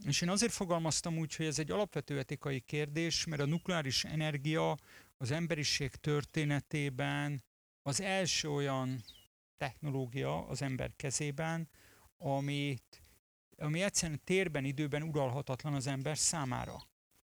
és 0.06 0.22
én 0.22 0.30
azért 0.30 0.52
fogalmaztam 0.52 1.18
úgy, 1.18 1.36
hogy 1.36 1.46
ez 1.46 1.60
egy 1.60 1.72
alapvető 1.72 2.20
etikai 2.20 2.60
kérdés, 2.60 3.26
mert 3.26 3.42
a 3.42 3.46
nukleáris 3.46 4.04
energia 4.04 4.78
az 5.18 5.32
emberiség 5.32 5.96
történetében 5.96 7.44
az 7.82 8.02
első 8.02 8.50
olyan 8.50 9.04
technológia 9.58 10.48
az 10.48 10.62
ember 10.62 10.92
kezében, 10.96 11.70
amit, 12.18 13.04
ami 13.58 13.82
egyszerűen 13.82 14.22
térben, 14.24 14.66
időben 14.66 15.04
uralhatatlan 15.04 15.74
az 15.74 15.88
ember 15.88 16.18
számára. 16.18 16.90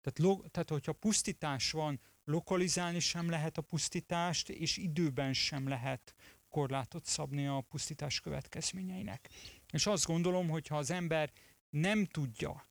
Tehát, 0.02 0.18
lo, 0.18 0.48
tehát, 0.48 0.68
hogyha 0.68 0.92
pusztítás 0.92 1.70
van, 1.70 2.00
lokalizálni 2.24 3.00
sem 3.00 3.30
lehet 3.30 3.58
a 3.58 3.62
pusztítást, 3.62 4.48
és 4.48 4.76
időben 4.76 5.32
sem 5.32 5.68
lehet 5.68 6.14
korlátot 6.48 7.04
szabni 7.04 7.46
a 7.46 7.60
pusztítás 7.60 8.20
következményeinek. 8.20 9.28
És 9.72 9.86
azt 9.86 10.06
gondolom, 10.06 10.48
hogy 10.48 10.66
ha 10.66 10.76
az 10.76 10.90
ember 10.90 11.32
nem 11.70 12.06
tudja, 12.06 12.66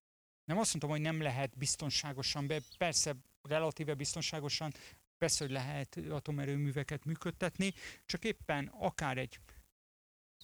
nem 0.45 0.57
azt 0.57 0.69
mondtam, 0.69 0.89
hogy 0.89 1.01
nem 1.01 1.21
lehet 1.21 1.57
biztonságosan, 1.57 2.47
be, 2.47 2.61
persze 2.77 3.15
relatíve 3.41 3.93
biztonságosan, 3.93 4.73
persze, 5.17 5.43
hogy 5.43 5.53
lehet 5.53 5.99
atomerőműveket 6.09 7.05
működtetni, 7.05 7.73
csak 8.05 8.23
éppen 8.23 8.67
akár 8.67 9.17
egy 9.17 9.39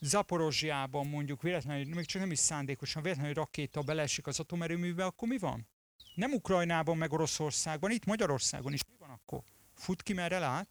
Zaporozsiában 0.02 1.08
mondjuk 1.08 1.42
véletlenül, 1.42 1.96
még 1.96 2.06
csak 2.06 2.22
nem 2.22 2.32
is 2.32 2.40
szándékosan, 2.40 3.04
véletlenül 3.04 3.34
rakéta 3.34 3.82
beleesik 3.82 4.28
az 4.28 4.40
atomerőműbe, 4.40 5.06
akkor 5.06 5.28
mi 5.28 5.38
van? 5.38 5.68
Nem 6.16 6.34
Ukrajnában, 6.34 6.98
meg 6.98 7.12
Oroszországban, 7.12 7.92
itt 7.92 8.06
Magyarországon 8.06 8.74
is 8.74 8.86
mi 8.86 8.96
van 9.00 9.10
akkor? 9.10 9.42
Fut 9.74 10.04
ki 10.04 10.14
merre 10.14 10.40
lát? 10.40 10.70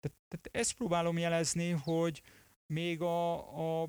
Tehát, 0.00 0.16
tehát 0.28 0.48
ezt 0.50 0.72
próbálom 0.72 1.18
jelezni, 1.18 1.70
hogy 1.70 2.22
még 2.66 3.00
a, 3.00 3.82
a 3.82 3.88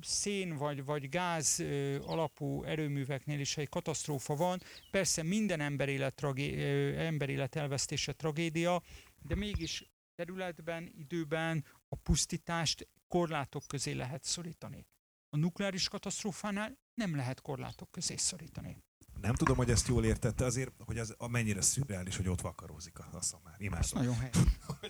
szén 0.00 0.56
vagy, 0.56 0.84
vagy 0.84 1.08
gáz 1.08 1.62
alapú 2.00 2.62
erőműveknél 2.62 3.40
is 3.40 3.56
egy 3.56 3.68
katasztrófa 3.68 4.36
van. 4.36 4.60
Persze 4.90 5.22
minden 5.22 5.60
emberélet, 5.60 6.14
tragé, 6.14 6.96
emberélet 6.96 7.56
elvesztése 7.56 8.12
tragédia, 8.12 8.82
de 9.22 9.34
mégis 9.34 9.90
területben, 10.14 10.92
időben 10.96 11.64
a 11.88 11.96
pusztítást 11.96 12.88
korlátok 13.08 13.62
közé 13.66 13.92
lehet 13.92 14.24
szorítani. 14.24 14.86
A 15.28 15.36
nukleáris 15.36 15.88
katasztrófánál 15.88 16.78
nem 16.94 17.16
lehet 17.16 17.40
korlátok 17.40 17.90
közé 17.90 18.16
szorítani. 18.16 18.76
Nem 19.20 19.34
tudom, 19.34 19.56
hogy 19.56 19.70
ezt 19.70 19.88
jól 19.88 20.04
értette 20.04 20.44
azért, 20.44 20.72
hogy 20.84 20.98
az 20.98 21.16
mennyire 21.30 21.60
szürreális, 21.60 22.16
hogy 22.16 22.28
ott 22.28 22.40
vakarózik 22.40 22.98
a, 22.98 23.08
a 23.12 23.22
szamár. 23.22 23.54
Imádom. 23.58 23.88
Nagyon 23.92 24.14
helyes. 24.14 24.36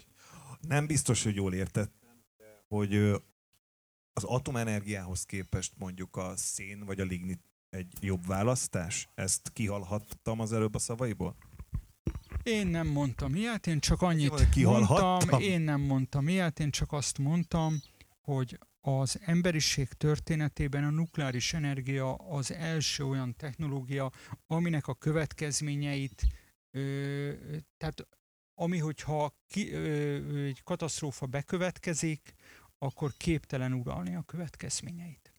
nem 0.60 0.86
biztos, 0.86 1.22
hogy 1.22 1.34
jól 1.34 1.54
értettem, 1.54 2.24
hogy 2.68 2.94
az 4.12 4.24
atomenergiához 4.24 5.24
képest 5.24 5.72
mondjuk 5.78 6.16
a 6.16 6.36
szén 6.36 6.84
vagy 6.84 7.00
a 7.00 7.04
lignit 7.04 7.40
egy 7.70 7.92
jobb 8.00 8.26
választás? 8.26 9.08
Ezt 9.14 9.50
kihallhattam 9.52 10.40
az 10.40 10.52
előbb 10.52 10.74
a 10.74 10.78
szavaiból? 10.78 11.36
Én 12.42 12.66
nem 12.66 12.86
mondtam 12.86 13.34
ilyet, 13.34 13.66
én 13.66 13.80
csak 13.80 14.02
annyit 14.02 14.56
mondtam, 14.56 15.40
én 15.40 15.60
nem 15.60 15.80
mondtam 15.80 16.28
ilyet, 16.28 16.60
én 16.60 16.70
csak 16.70 16.92
azt 16.92 17.18
mondtam, 17.18 17.80
hogy 18.20 18.58
az 18.80 19.18
emberiség 19.20 19.88
történetében 19.88 20.84
a 20.84 20.90
nukleáris 20.90 21.52
energia 21.52 22.14
az 22.14 22.52
első 22.52 23.04
olyan 23.04 23.36
technológia, 23.36 24.10
aminek 24.46 24.86
a 24.86 24.94
következményeit, 24.94 26.26
ö, 26.70 27.32
tehát 27.76 28.08
ami, 28.54 28.78
hogyha 28.78 29.34
ki, 29.46 29.72
ö, 29.72 30.44
egy 30.44 30.62
katasztrófa 30.62 31.26
bekövetkezik, 31.26 32.34
akkor 32.78 33.12
képtelen 33.16 33.72
uralni 33.72 34.14
a 34.14 34.22
következményeit. 34.22 35.34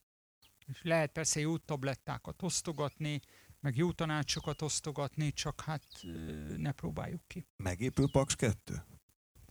És 0.65 0.82
lehet 0.84 1.12
persze 1.12 1.39
jó 1.39 1.58
tablettákat 1.58 2.41
osztogatni, 2.41 3.19
meg 3.60 3.75
jó 3.75 3.91
tanácsokat 3.91 4.62
osztogatni, 4.62 5.32
csak 5.32 5.62
hát 5.62 5.86
ne 6.58 6.71
próbáljuk 6.71 7.21
ki. 7.27 7.45
Megépül 7.63 8.12
Paks 8.12 8.36
2? 8.36 8.84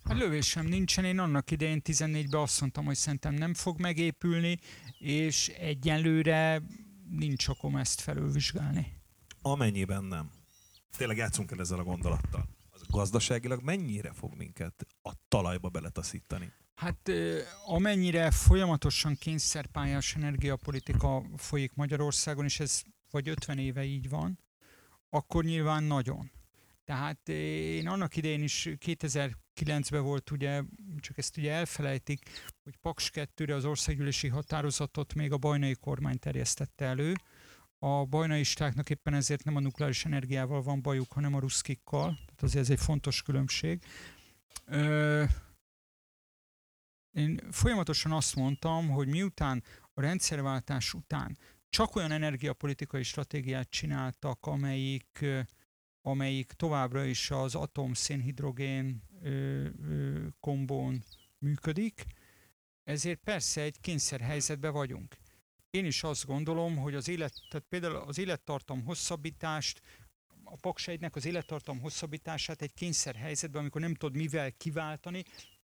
Hát 0.05 0.19
lövésem 0.19 0.67
nincsen, 0.67 1.05
én 1.05 1.19
annak 1.19 1.51
idején 1.51 1.81
14-ben 1.85 2.41
azt 2.41 2.61
mondtam, 2.61 2.85
hogy 2.85 2.97
szerintem 2.97 3.35
nem 3.35 3.55
fog 3.55 3.81
megépülni, 3.81 4.59
és 4.99 5.49
egyenlőre 5.49 6.63
nincs 7.09 7.49
okom 7.49 7.77
ezt 7.77 8.01
felülvizsgálni. 8.01 8.99
Amennyiben 9.43 10.05
nem. 10.05 10.31
Tényleg 10.97 11.17
játszunk 11.17 11.51
el 11.51 11.61
ezzel 11.61 11.79
a 11.79 11.85
gondolattal. 11.85 12.49
Az 12.71 12.83
gazdaságilag 12.89 13.63
mennyire 13.63 14.13
fog 14.13 14.35
minket 14.37 14.87
a 15.03 15.13
talajba 15.29 15.69
beletaszítani? 15.69 16.53
Hát 16.75 17.11
amennyire 17.65 18.31
folyamatosan 18.31 19.17
kényszerpályás 19.17 20.15
energiapolitika 20.15 21.23
folyik 21.37 21.75
Magyarországon, 21.75 22.45
és 22.45 22.61
ez 22.61 22.83
vagy 23.11 23.29
50 23.29 23.59
éve 23.59 23.85
így 23.85 24.09
van, 24.09 24.39
akkor 25.11 25.45
nyilván 25.45 25.83
nagyon. 25.83 26.31
Tehát 26.91 27.29
én 27.29 27.89
annak 27.89 28.17
idején 28.17 28.43
is 28.43 28.69
2009-ben 28.71 30.03
volt 30.03 30.31
ugye, 30.31 30.63
csak 30.99 31.19
ezt 31.19 31.37
ugye 31.37 31.53
elfelejtik, 31.53 32.23
hogy 32.63 32.77
Paks 32.77 33.11
2-re 33.15 33.55
az 33.55 33.65
országgyűlési 33.65 34.29
határozatot 34.29 35.15
még 35.15 35.33
a 35.33 35.39
bajnai 35.39 35.75
kormány 35.75 36.19
terjesztette 36.19 36.85
elő. 36.85 37.15
A 37.79 38.05
bajnaistáknak 38.05 38.91
éppen 38.91 39.15
ezért 39.15 39.45
nem 39.45 39.57
a 39.57 39.61
nukleáris 39.61 40.05
energiával 40.05 40.63
van 40.63 40.83
bajuk, 40.83 41.13
hanem 41.13 41.35
a 41.35 41.39
ruszkikkal. 41.39 42.15
Tehát 42.15 42.43
azért 42.43 42.65
ez 42.65 42.71
egy 42.71 42.81
fontos 42.81 43.23
különbség. 43.23 43.85
Ö, 44.65 45.25
én 47.11 47.41
folyamatosan 47.51 48.13
azt 48.13 48.37
mondtam, 48.37 48.89
hogy 48.89 49.09
miután 49.09 49.63
a 49.95 50.01
rendszerváltás 50.01 50.95
után 50.95 51.39
csak 51.69 51.97
olyan 51.97 52.11
energiapolitikai 52.11 53.03
stratégiát 53.03 53.71
csináltak, 53.71 54.47
amelyik, 54.47 55.25
amelyik 56.03 56.53
továbbra 56.53 57.05
is 57.05 57.31
az 57.31 57.55
atom-szénhidrogén 57.55 59.03
kombón 60.41 61.05
működik, 61.39 62.05
ezért 62.85 63.21
persze 63.25 63.63
egy 63.63 63.81
kényszerhelyzetben 63.81 64.73
vagyunk. 64.73 65.17
Én 65.71 65.85
is 65.85 66.03
azt 66.03 66.27
gondolom, 66.27 66.77
hogy 66.77 66.95
az 66.95 67.09
élet, 67.09 67.33
tehát 67.51 67.67
például 67.69 67.97
az 67.97 68.19
élettartam 68.19 68.85
hosszabbítást, 68.85 69.81
a 70.45 70.57
paksejtnek 70.57 71.17
az 71.17 71.25
élettartam 71.25 71.81
hosszabbítását 71.81 72.63
egy 72.63 72.75
kényszerhelyzetben, 72.75 73.61
amikor 73.61 73.81
nem 73.81 73.95
tudod 73.95 74.17
mivel 74.17 74.53
kiváltani, 74.53 75.25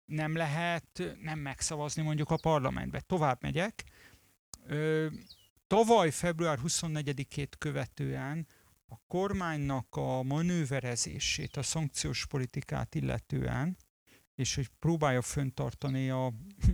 nem 0.05 0.35
lehet 0.35 1.15
nem 1.21 1.39
megszavazni 1.39 2.01
mondjuk 2.01 2.29
a 2.29 2.37
parlamentbe. 2.37 2.99
Tovább 2.99 3.41
megyek. 3.41 3.83
Ö, 4.67 5.07
tavaly 5.67 6.11
február 6.11 6.59
24-ét 6.63 7.51
követően 7.57 8.47
a 8.91 9.01
kormánynak 9.07 9.95
a 9.95 10.23
manőverezését, 10.23 11.57
a 11.57 11.63
szankciós 11.63 12.25
politikát 12.25 12.95
illetően, 12.95 13.77
és 14.35 14.55
hogy 14.55 14.67
próbálja 14.79 15.21
föntartani 15.21 16.09
a 16.09 16.33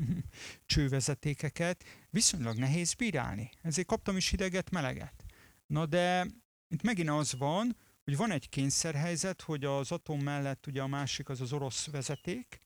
csővezetékeket, 0.65 1.83
viszonylag 2.09 2.57
nehéz 2.57 2.93
bírálni. 2.93 3.49
Ezért 3.61 3.87
kaptam 3.87 4.17
is 4.17 4.29
hideget, 4.29 4.69
meleget. 4.69 5.25
Na 5.65 5.85
de 5.85 6.25
itt 6.67 6.81
megint 6.81 7.09
az 7.09 7.37
van, 7.37 7.77
hogy 8.03 8.17
van 8.17 8.31
egy 8.31 8.49
kényszerhelyzet, 8.49 9.41
hogy 9.41 9.63
az 9.63 9.91
atom 9.91 10.19
mellett 10.19 10.67
ugye 10.67 10.81
a 10.81 10.87
másik 10.87 11.29
az 11.29 11.41
az 11.41 11.53
orosz 11.53 11.87
vezeték, 11.87 12.61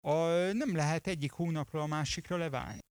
a, 0.00 0.14
nem 0.52 0.76
lehet 0.76 1.06
egyik 1.06 1.32
hónapról 1.32 1.82
a 1.82 1.86
másikra 1.86 2.36
leválni. 2.36 2.85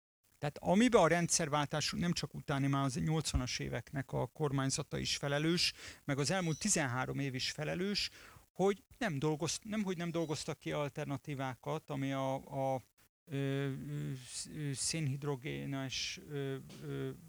Tehát 0.41 0.57
amiben 0.59 1.01
a 1.01 1.07
rendszerváltás 1.07 1.93
nem 1.97 2.13
csak 2.13 2.33
utáni, 2.33 2.67
már 2.67 2.83
az 2.83 2.97
80-as 2.99 3.59
éveknek 3.59 4.11
a 4.11 4.27
kormányzata 4.27 4.97
is 4.97 5.17
felelős, 5.17 5.73
meg 6.03 6.19
az 6.19 6.31
elmúlt 6.31 6.59
13 6.59 7.19
év 7.19 7.35
is 7.35 7.51
felelős, 7.51 8.09
hogy 8.51 8.83
nem, 8.97 9.19
dolgoz, 9.19 9.59
nem, 9.63 9.83
hogy 9.83 9.97
nem 9.97 10.11
dolgoztak 10.11 10.59
ki 10.59 10.71
alternatívákat, 10.71 11.89
ami 11.89 12.11
a, 12.11 12.33
a 12.73 12.83
szénhidrogénes, 14.73 16.19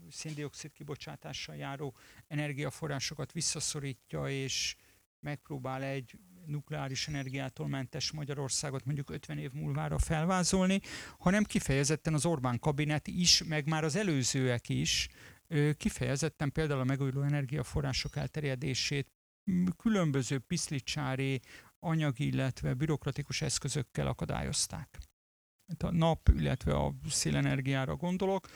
széndiokszid 0.09 0.71
kibocsátással 0.71 1.55
járó 1.55 1.95
energiaforrásokat 2.27 3.31
visszaszorítja, 3.31 4.29
és 4.29 4.75
megpróbál 5.19 5.83
egy 5.83 6.17
nukleáris 6.45 7.07
energiától 7.07 7.67
mentes 7.67 8.11
Magyarországot 8.11 8.85
mondjuk 8.85 9.09
50 9.09 9.37
év 9.37 9.51
múlvára 9.51 9.99
felvázolni, 9.99 10.81
hanem 11.17 11.43
kifejezetten 11.43 12.13
az 12.13 12.25
Orbán 12.25 12.59
kabinet 12.59 13.07
is, 13.07 13.43
meg 13.43 13.67
már 13.67 13.83
az 13.83 13.95
előzőek 13.95 14.69
is 14.69 15.09
kifejezetten 15.77 16.51
például 16.51 16.79
a 16.79 16.83
megújuló 16.83 17.21
energiaforrások 17.21 18.15
elterjedését 18.15 19.11
különböző 19.77 20.39
piszlicsári 20.39 21.41
anyagi, 21.79 22.25
illetve 22.25 22.73
bürokratikus 22.73 23.41
eszközökkel 23.41 24.07
akadályozták. 24.07 24.97
A 25.79 25.91
nap, 25.91 26.29
illetve 26.35 26.75
a 26.75 26.93
szélenergiára 27.09 27.95
gondolok. 27.95 28.47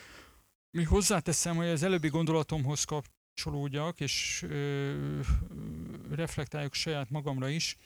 Mi 0.70 0.82
hozzáteszem, 0.82 1.56
hogy 1.56 1.66
az 1.66 1.82
előbbi 1.82 2.08
gondolatomhoz 2.08 2.84
kap, 2.84 3.06
kapcsolódjak, 3.38 4.00
és 4.00 4.42
ö, 4.42 5.20
reflektáljuk 6.10 6.74
saját 6.74 7.10
magamra 7.10 7.48
is. 7.48 7.76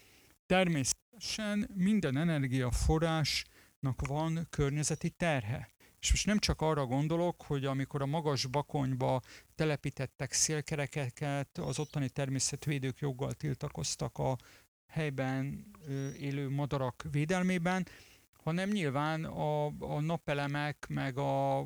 Természetesen 0.47 1.71
minden 1.75 2.17
energiaforrásnak 2.17 4.07
van 4.07 4.47
környezeti 4.51 5.11
terhe. 5.11 5.69
És 6.01 6.11
most 6.11 6.27
nem 6.27 6.38
csak 6.38 6.61
arra 6.61 6.87
gondolok, 6.87 7.43
hogy 7.43 7.65
amikor 7.65 8.03
a 8.03 8.07
magas 8.07 8.47
bakonyba 8.47 9.21
telepítettek 9.55 10.33
szélkerekeket, 10.33 11.59
az 11.59 11.79
ottani 11.79 12.09
természetvédők 12.09 12.99
joggal 12.99 13.33
tiltakoztak 13.33 14.19
a 14.19 14.37
helyben 14.87 15.67
élő 16.19 16.49
madarak 16.49 17.05
védelmében, 17.11 17.87
hanem 18.42 18.70
nyilván 18.70 19.24
a, 19.24 19.66
a 19.66 20.00
napelemek, 20.00 20.87
meg 20.88 21.18
a, 21.18 21.59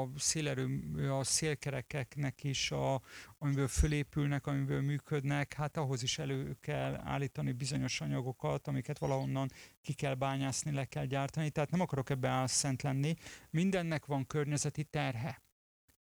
a 0.00 0.08
szélerő, 0.16 0.80
a 1.10 1.24
szélkerekeknek 1.24 2.44
is, 2.44 2.70
a, 2.70 3.00
amiből 3.38 3.68
fölépülnek, 3.68 4.46
amiből 4.46 4.80
működnek, 4.80 5.52
hát 5.52 5.76
ahhoz 5.76 6.02
is 6.02 6.18
elő 6.18 6.56
kell 6.60 7.00
állítani 7.04 7.52
bizonyos 7.52 8.00
anyagokat, 8.00 8.68
amiket 8.68 8.98
valahonnan 8.98 9.50
ki 9.82 9.92
kell 9.92 10.14
bányászni, 10.14 10.72
le 10.72 10.84
kell 10.84 11.04
gyártani, 11.04 11.50
tehát 11.50 11.70
nem 11.70 11.80
akarok 11.80 12.10
ebbe 12.10 12.28
álszent 12.28 12.82
lenni. 12.82 13.14
Mindennek 13.50 14.06
van 14.06 14.26
környezeti 14.26 14.84
terhe. 14.84 15.42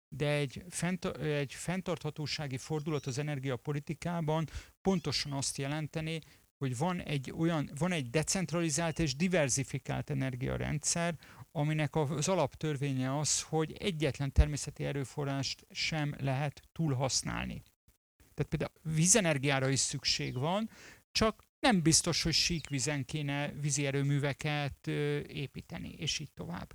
De 0.08 0.32
egy, 0.32 0.64
fent, 0.70 1.06
egy 1.06 1.54
fenntarthatósági 1.54 2.58
fordulat 2.58 3.06
az 3.06 3.18
energiapolitikában 3.18 4.48
pontosan 4.82 5.32
azt 5.32 5.58
jelenteni, 5.58 6.22
hogy 6.62 6.78
van 6.78 7.02
egy 7.02 7.34
olyan, 7.38 7.70
van 7.78 7.92
egy 7.92 8.10
decentralizált 8.10 9.00
és 9.00 9.16
diversifikált 9.16 10.10
energiarendszer, 10.10 11.16
aminek 11.52 11.96
az 11.96 12.28
alaptörvénye 12.28 13.18
az, 13.20 13.42
hogy 13.42 13.76
egyetlen 13.80 14.32
természeti 14.32 14.86
erőforrást 14.86 15.66
sem 15.70 16.16
lehet 16.20 16.62
túlhasználni. 16.72 17.64
Tehát 18.34 18.50
például 18.50 18.96
vízenergiára 18.96 19.70
is 19.70 19.80
szükség 19.80 20.34
van, 20.34 20.70
csak 21.12 21.44
nem 21.60 21.82
biztos, 21.82 22.24
hogy 22.24 22.34
síkvizen 22.34 23.06
kéne 23.06 23.52
vízi 23.52 23.86
erőműveket 23.86 24.88
építeni, 25.28 25.90
és 25.98 26.20
így 26.20 26.32
tovább. 26.34 26.74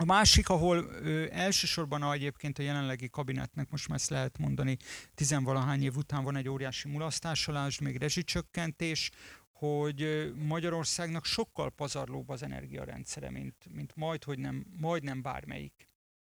A 0.00 0.04
másik, 0.04 0.48
ahol 0.48 0.76
ö, 0.76 1.26
elsősorban 1.30 2.02
a, 2.02 2.12
egyébként 2.12 2.58
a 2.58 2.62
jelenlegi 2.62 3.08
kabinetnek, 3.08 3.70
most 3.70 3.88
már 3.88 3.98
ezt 3.98 4.10
lehet 4.10 4.38
mondani, 4.38 4.76
tizenvalahány 5.14 5.82
év 5.82 5.96
után 5.96 6.24
van 6.24 6.36
egy 6.36 6.48
óriási 6.48 6.88
mulasztásolás, 6.88 7.80
még 7.80 7.96
rezsicsökkentés, 7.96 9.10
hogy 9.52 10.32
Magyarországnak 10.36 11.24
sokkal 11.24 11.70
pazarlóbb 11.70 12.28
az 12.28 12.42
energiarendszere, 12.42 13.30
mint, 13.30 13.54
mint 13.74 13.96
majd, 13.96 14.24
hogy 14.24 14.38
nem, 14.38 14.66
majdnem 14.78 15.22
bármelyik 15.22 15.88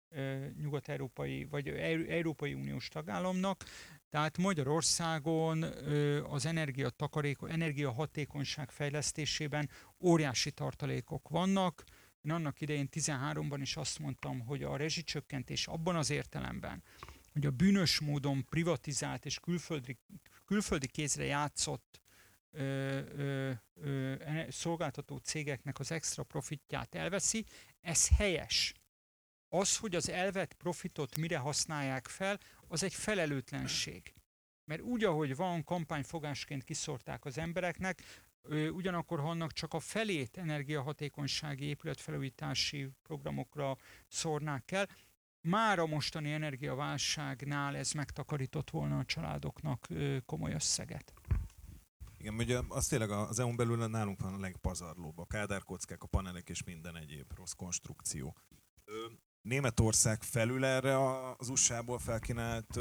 ö, 0.10 0.46
nyugat-európai 0.62 1.46
vagy 1.46 1.68
Európai 2.10 2.54
Uniós 2.54 2.88
tagállamnak. 2.88 3.66
Tehát 4.10 4.38
Magyarországon 4.38 5.62
ö, 5.64 6.24
az 6.24 6.46
energiatakarék, 6.46 7.38
energiahatékonyság 7.48 8.72
fejlesztésében 8.72 9.70
óriási 10.00 10.52
tartalékok 10.52 11.30
vannak, 11.30 11.84
Én 12.22 12.32
annak 12.32 12.62
idején 12.62 12.88
13-ban 12.92 13.58
is 13.62 13.76
azt 13.76 14.00
mondtam, 14.00 14.40
hogy 14.40 14.64
a 14.64 14.76
rezsicsökkentés 14.76 15.68
abban 15.68 15.96
az 15.96 16.10
értelemben, 16.10 16.84
hogy 17.34 17.46
a 17.46 17.52
bűnös 17.52 18.00
módon 18.00 18.46
privatizált 18.50 19.26
és 19.26 19.40
külföldi, 19.40 19.98
külföldi 20.46 20.88
kézre 20.88 21.24
játszott 21.24 22.02
ö, 22.52 22.62
ö, 23.16 23.52
ö, 23.74 24.16
szolgáltató 24.50 25.18
cégeknek 25.18 25.80
az 25.80 25.92
extra 25.92 26.24
profitját 26.24 26.96
elveszi, 26.96 27.46
ez 27.82 28.08
helyes. 28.08 28.74
Az, 29.48 29.78
hogy 29.78 29.96
az 29.96 30.10
elvett 30.10 30.54
profitot 30.54 31.18
mire 31.18 31.38
használják 31.38 32.08
fel, 32.08 32.40
az 32.68 32.84
egy 32.84 32.94
felelőtlenség. 32.94 34.14
Mert 34.66 34.82
úgy, 34.82 35.04
ahogy 35.04 35.36
van, 35.36 35.64
kampányfogásként 35.64 36.64
kiszorták 36.64 37.26
az 37.26 37.38
embereknek, 37.38 38.04
ugyanakkor 38.50 39.20
ha 39.20 39.30
annak 39.30 39.52
csak 39.52 39.74
a 39.74 39.80
felét 39.80 40.38
energiahatékonysági 40.38 41.66
épületfelújítási 41.66 42.90
programokra 43.04 43.78
szórnák 44.08 44.72
el, 44.72 44.88
már 45.42 45.80
a 45.80 45.86
mostani 45.86 46.32
energiaválságnál 46.32 47.76
ez 47.76 47.92
megtakarított 47.92 48.70
volna 48.70 49.00
a 49.00 49.06
családoknak 49.06 49.88
komoly 50.26 50.54
összeget. 50.54 51.14
Igen, 52.18 52.34
ugye 52.34 52.60
az 52.68 52.88
tényleg 52.88 53.10
az 53.10 53.40
EU-n 53.40 53.56
belül 53.56 53.88
nálunk 53.88 54.22
van 54.22 54.34
a 54.34 54.40
legpazarlóbb, 54.40 55.18
a 55.18 55.26
kádárkockák, 55.26 56.04
a 56.04 56.08
panelek 56.08 56.50
és 56.50 56.64
minden 56.64 56.96
egyéb 56.96 57.32
rossz 57.36 57.52
konstrukció. 57.52 58.38
Németország 59.42 60.24
felül 60.24 60.66
erre 60.66 60.98
az 61.38 61.50
USA-ból 61.50 62.00
felkínált 62.00 62.80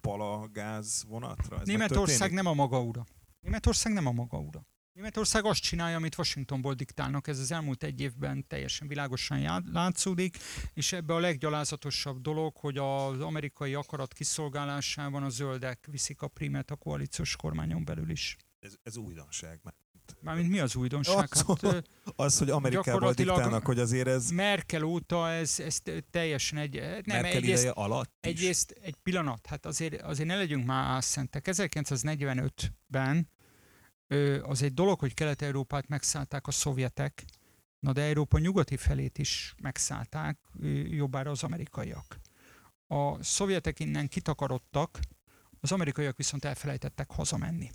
palagáz 0.00 1.04
vonatra? 1.08 1.60
Ez 1.60 1.66
Németország 1.66 2.32
nem 2.32 2.46
a 2.46 2.54
maga 2.54 2.82
ura. 2.82 3.04
Németország 3.40 3.92
nem 3.92 4.06
a 4.06 4.12
maga 4.12 4.38
ura. 4.38 4.66
Németország 4.98 5.44
azt 5.44 5.60
csinálja, 5.60 5.96
amit 5.96 6.18
Washingtonból 6.18 6.74
diktálnak, 6.74 7.26
ez 7.26 7.38
az 7.38 7.52
elmúlt 7.52 7.82
egy 7.82 8.00
évben 8.00 8.46
teljesen 8.46 8.88
világosan 8.88 9.62
látszódik, 9.72 10.36
és 10.74 10.92
ebbe 10.92 11.14
a 11.14 11.18
leggyalázatosabb 11.18 12.20
dolog, 12.20 12.56
hogy 12.56 12.78
az 12.78 13.20
amerikai 13.20 13.74
akarat 13.74 14.12
kiszolgálásában 14.12 15.22
a 15.22 15.28
zöldek 15.28 15.86
viszik 15.90 16.22
a 16.22 16.28
primet 16.28 16.70
a 16.70 16.76
koalíciós 16.76 17.36
kormányon 17.36 17.84
belül 17.84 18.10
is. 18.10 18.36
Ez, 18.60 18.74
ez 18.82 18.96
újdonság. 18.96 19.60
Mármint 20.20 20.48
mi 20.48 20.58
az 20.58 20.76
újdonság? 20.76 21.28
Az, 21.30 21.44
hát, 21.60 21.88
az 22.16 22.38
hogy 22.38 22.50
Amerikában 22.50 23.14
diktálnak, 23.14 23.64
hogy 23.64 23.78
azért 23.78 24.08
ez... 24.08 24.30
Merkel 24.30 24.82
óta 24.82 25.30
ez, 25.30 25.60
ez 25.60 25.80
teljesen 26.10 26.58
egy... 26.58 26.74
Nem, 26.74 27.02
Merkel 27.04 27.24
egyrészt, 27.24 27.62
ideje 27.62 27.70
alatt 27.70 28.26
is. 28.26 28.30
Egyrészt 28.30 28.70
egy 28.70 28.96
pillanat, 29.02 29.46
hát 29.46 29.66
azért, 29.66 30.02
azért 30.02 30.28
ne 30.28 30.36
legyünk 30.36 30.66
már 30.66 30.84
álszentek. 30.84 31.48
1945-ben 31.50 33.28
az 34.42 34.62
egy 34.62 34.74
dolog, 34.74 34.98
hogy 34.98 35.14
Kelet-Európát 35.14 35.88
megszállták 35.88 36.46
a 36.46 36.50
szovjetek, 36.50 37.24
na 37.80 37.92
de 37.92 38.02
Európa 38.02 38.38
nyugati 38.38 38.76
felét 38.76 39.18
is 39.18 39.54
megszállták, 39.62 40.38
jobbára 40.90 41.30
az 41.30 41.42
amerikaiak. 41.42 42.20
A 42.86 43.22
szovjetek 43.22 43.80
innen 43.80 44.08
kitakarodtak, 44.08 44.98
az 45.60 45.72
amerikaiak 45.72 46.16
viszont 46.16 46.44
elfelejtettek 46.44 47.10
hazamenni. 47.10 47.70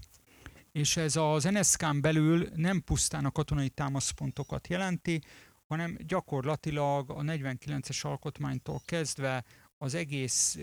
És 0.71 0.97
ez 0.97 1.15
az 1.15 1.43
NSZK-n 1.43 2.01
belül 2.01 2.49
nem 2.55 2.83
pusztán 2.83 3.25
a 3.25 3.31
katonai 3.31 3.69
támaszpontokat 3.69 4.67
jelenti, 4.67 5.21
hanem 5.67 5.97
gyakorlatilag 5.99 7.09
a 7.09 7.21
49-es 7.21 8.01
alkotmánytól 8.01 8.81
kezdve 8.85 9.43
az 9.77 9.93
egész 9.93 10.55
ö, 10.55 10.61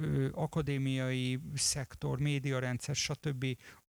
ö, 0.00 0.28
akadémiai 0.32 1.40
szektor, 1.54 2.18
médiarendszer, 2.18 2.94
stb. 2.94 3.46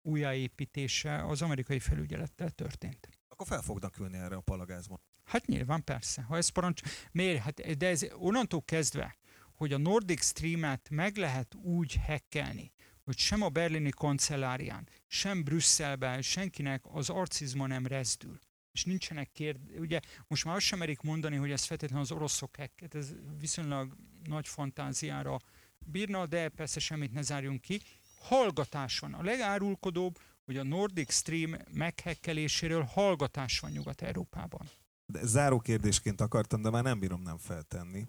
Újjáépítése 0.07 1.25
az 1.27 1.43
amerikai 1.43 1.79
felügyelettel 1.79 2.51
történt. 2.51 3.09
Akkor 3.29 3.47
fel 3.47 3.63
fognak 3.63 3.99
ülni 3.99 4.17
erre 4.17 4.37
a 4.37 4.41
palagázban. 4.41 5.01
Hát 5.25 5.47
nyilván 5.47 5.85
persze. 5.85 6.23
Ha 6.23 6.37
ez 6.37 6.49
parancs... 6.49 6.81
Miért? 7.13 7.43
Hát, 7.43 7.77
de 7.77 7.89
ez 7.89 8.07
onnantól 8.13 8.63
kezdve, 8.65 9.17
hogy 9.55 9.73
a 9.73 9.79
Nordic 9.79 10.25
Stream-et 10.25 10.89
meg 10.91 11.17
lehet 11.17 11.55
úgy 11.55 11.97
hekkelni, 11.97 12.73
hogy 13.05 13.19
sem 13.19 13.43
a 13.43 13.49
berlini 13.49 13.91
kancellárián, 13.91 14.89
sem 15.07 15.45
Brüsszelben 15.45 16.23
senkinek 16.23 16.85
az 16.85 17.11
arcizma 17.11 17.67
nem 17.67 17.87
rezdül 17.87 18.39
és 18.77 18.85
nincsenek 18.85 19.33
kérd... 19.33 19.79
Ugye 19.79 20.01
most 20.27 20.45
már 20.45 20.57
azt 20.57 20.65
sem 20.65 20.79
merik 20.79 21.01
mondani, 21.01 21.37
hogy 21.37 21.51
ez 21.51 21.65
feltétlenül 21.65 22.05
az 22.05 22.13
oroszok 22.13 22.57
hacket, 22.57 22.95
ez 22.95 23.13
viszonylag 23.39 23.97
nagy 24.25 24.49
fantáziára 24.49 25.39
bírna, 25.79 26.27
de 26.27 26.49
persze 26.49 26.81
semmit 26.81 27.13
ne 27.13 27.23
zárjunk 27.23 27.61
ki. 27.61 27.81
Hallgatás 28.27 28.99
van. 28.99 29.15
A 29.15 29.23
legárulkodóbb, 29.23 30.19
hogy 30.45 30.57
a 30.57 30.65
Nordic 30.65 31.13
Stream 31.13 31.55
meghekkeléséről 31.73 32.83
hallgatás 32.83 33.61
van 33.61 33.71
Nyugat-Európában. 33.71 34.69
De 35.07 35.27
záró 35.27 35.59
kérdésként 35.59 36.21
akartam, 36.21 36.63
de 36.63 36.71
már 36.71 36.83
nem 36.83 36.99
bírom 36.99 37.23
nem 37.23 37.39
feltenni. 37.39 38.07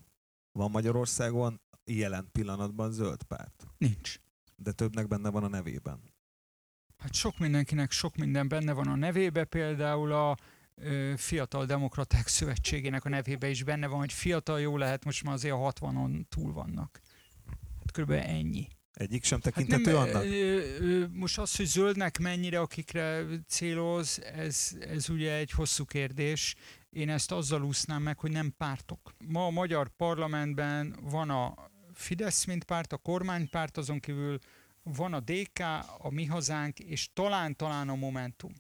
Van 0.52 0.72
Magyarországon 0.72 1.62
jelen 1.86 2.30
pillanatban 2.32 2.92
zöld 2.92 3.24
párt? 3.24 3.68
Nincs. 3.78 4.20
De 4.56 4.72
többnek 4.72 5.08
benne 5.08 5.30
van 5.30 5.44
a 5.44 5.48
nevében. 5.48 6.00
Hát 6.98 7.14
sok 7.14 7.38
mindenkinek 7.38 7.92
sok 7.92 8.16
minden 8.16 8.48
benne 8.48 8.74
van 8.74 8.88
a 8.88 8.96
nevébe, 8.96 9.44
például 9.44 10.12
a 10.12 10.38
Fiatal 11.16 11.66
Demokraták 11.66 12.28
Szövetségének 12.28 13.06
a 13.06 13.10
nevébe 13.10 13.50
is 13.50 13.64
benne 13.64 13.88
van, 13.88 14.00
hogy 14.00 14.14
fiatal 14.14 14.60
jó 14.60 14.78
lehet, 14.78 15.06
most 15.06 15.24
már 15.24 15.34
azért 15.34 15.54
a 15.54 15.72
60-on 15.72 16.24
túl 16.30 16.54
vannak. 16.54 17.02
Hát 17.80 17.92
körülbelül 17.92 18.24
ennyi. 18.24 18.68
Egyik 18.98 19.24
sem 19.24 19.40
tekintető 19.40 19.96
hát 19.96 20.12
nem, 20.12 20.22
annak? 20.22 21.12
Most 21.14 21.38
az, 21.38 21.56
hogy 21.56 21.66
zöldnek 21.66 22.18
mennyire, 22.18 22.60
akikre 22.60 23.26
céloz, 23.48 24.22
ez, 24.24 24.72
ez 24.80 25.10
ugye 25.10 25.34
egy 25.34 25.52
hosszú 25.52 25.86
kérdés. 25.86 26.56
Én 26.90 27.10
ezt 27.10 27.32
azzal 27.32 27.64
úsznám 27.64 28.02
meg, 28.02 28.20
hogy 28.20 28.32
nem 28.32 28.54
pártok. 28.58 29.14
Ma 29.28 29.46
a 29.46 29.50
magyar 29.50 29.90
parlamentben 29.96 30.96
van 31.02 31.30
a 31.30 31.54
Fidesz, 31.94 32.46
mint 32.46 32.64
párt, 32.64 32.94
a 32.94 32.98
kormánypárt, 32.98 33.78
azon 33.78 34.00
kívül 34.00 34.40
van 34.84 35.14
a 35.14 35.20
DK, 35.20 35.60
a 35.98 36.10
Mi 36.10 36.26
Hazánk, 36.26 36.80
és 36.80 37.10
talán-talán 37.14 37.90
a 37.90 37.96
Momentum 37.96 38.54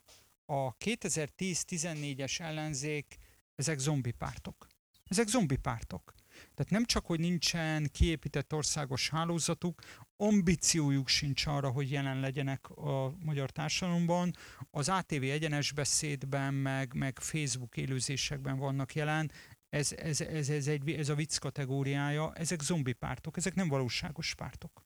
a 0.45 0.78
2010-14-es 0.78 2.39
ellenzék, 2.39 3.17
ezek 3.56 3.80
zombi 3.80 4.12
pártok. 4.12 4.67
Ezek 5.08 5.28
zombi 5.28 5.56
pártok. 5.56 6.13
Tehát 6.56 6.71
nem 6.71 6.86
csak, 6.86 7.06
hogy 7.06 7.19
nincsen 7.19 7.89
kiépített 7.91 8.54
országos 8.54 9.10
hálózatuk, 9.10 9.82
ambíciójuk 10.17 11.08
sincs 11.08 11.45
arra, 11.45 11.69
hogy 11.69 11.91
jelen 11.91 12.19
legyenek 12.19 12.69
a 12.69 13.13
magyar 13.19 13.51
társadalomban. 13.51 14.34
Az 14.71 14.89
ATV 14.89 15.23
egyenes 15.23 15.71
beszédben, 15.71 16.53
meg, 16.53 16.93
meg 16.93 17.19
Facebook 17.19 17.77
élőzésekben 17.77 18.58
vannak 18.58 18.95
jelen. 18.95 19.32
Ez, 19.69 19.91
ez, 19.91 20.21
ez, 20.21 20.49
ez, 20.49 20.67
egy, 20.67 20.89
ez 20.91 21.10
a 21.10 21.15
vicc 21.15 21.38
kategóriája. 21.38 22.34
Ezek 22.34 22.62
zombi 22.62 22.93
pártok, 22.93 23.38
ezek 23.38 23.56
nem 23.56 23.67
valóságos 23.67 24.36
pártok. 24.36 24.84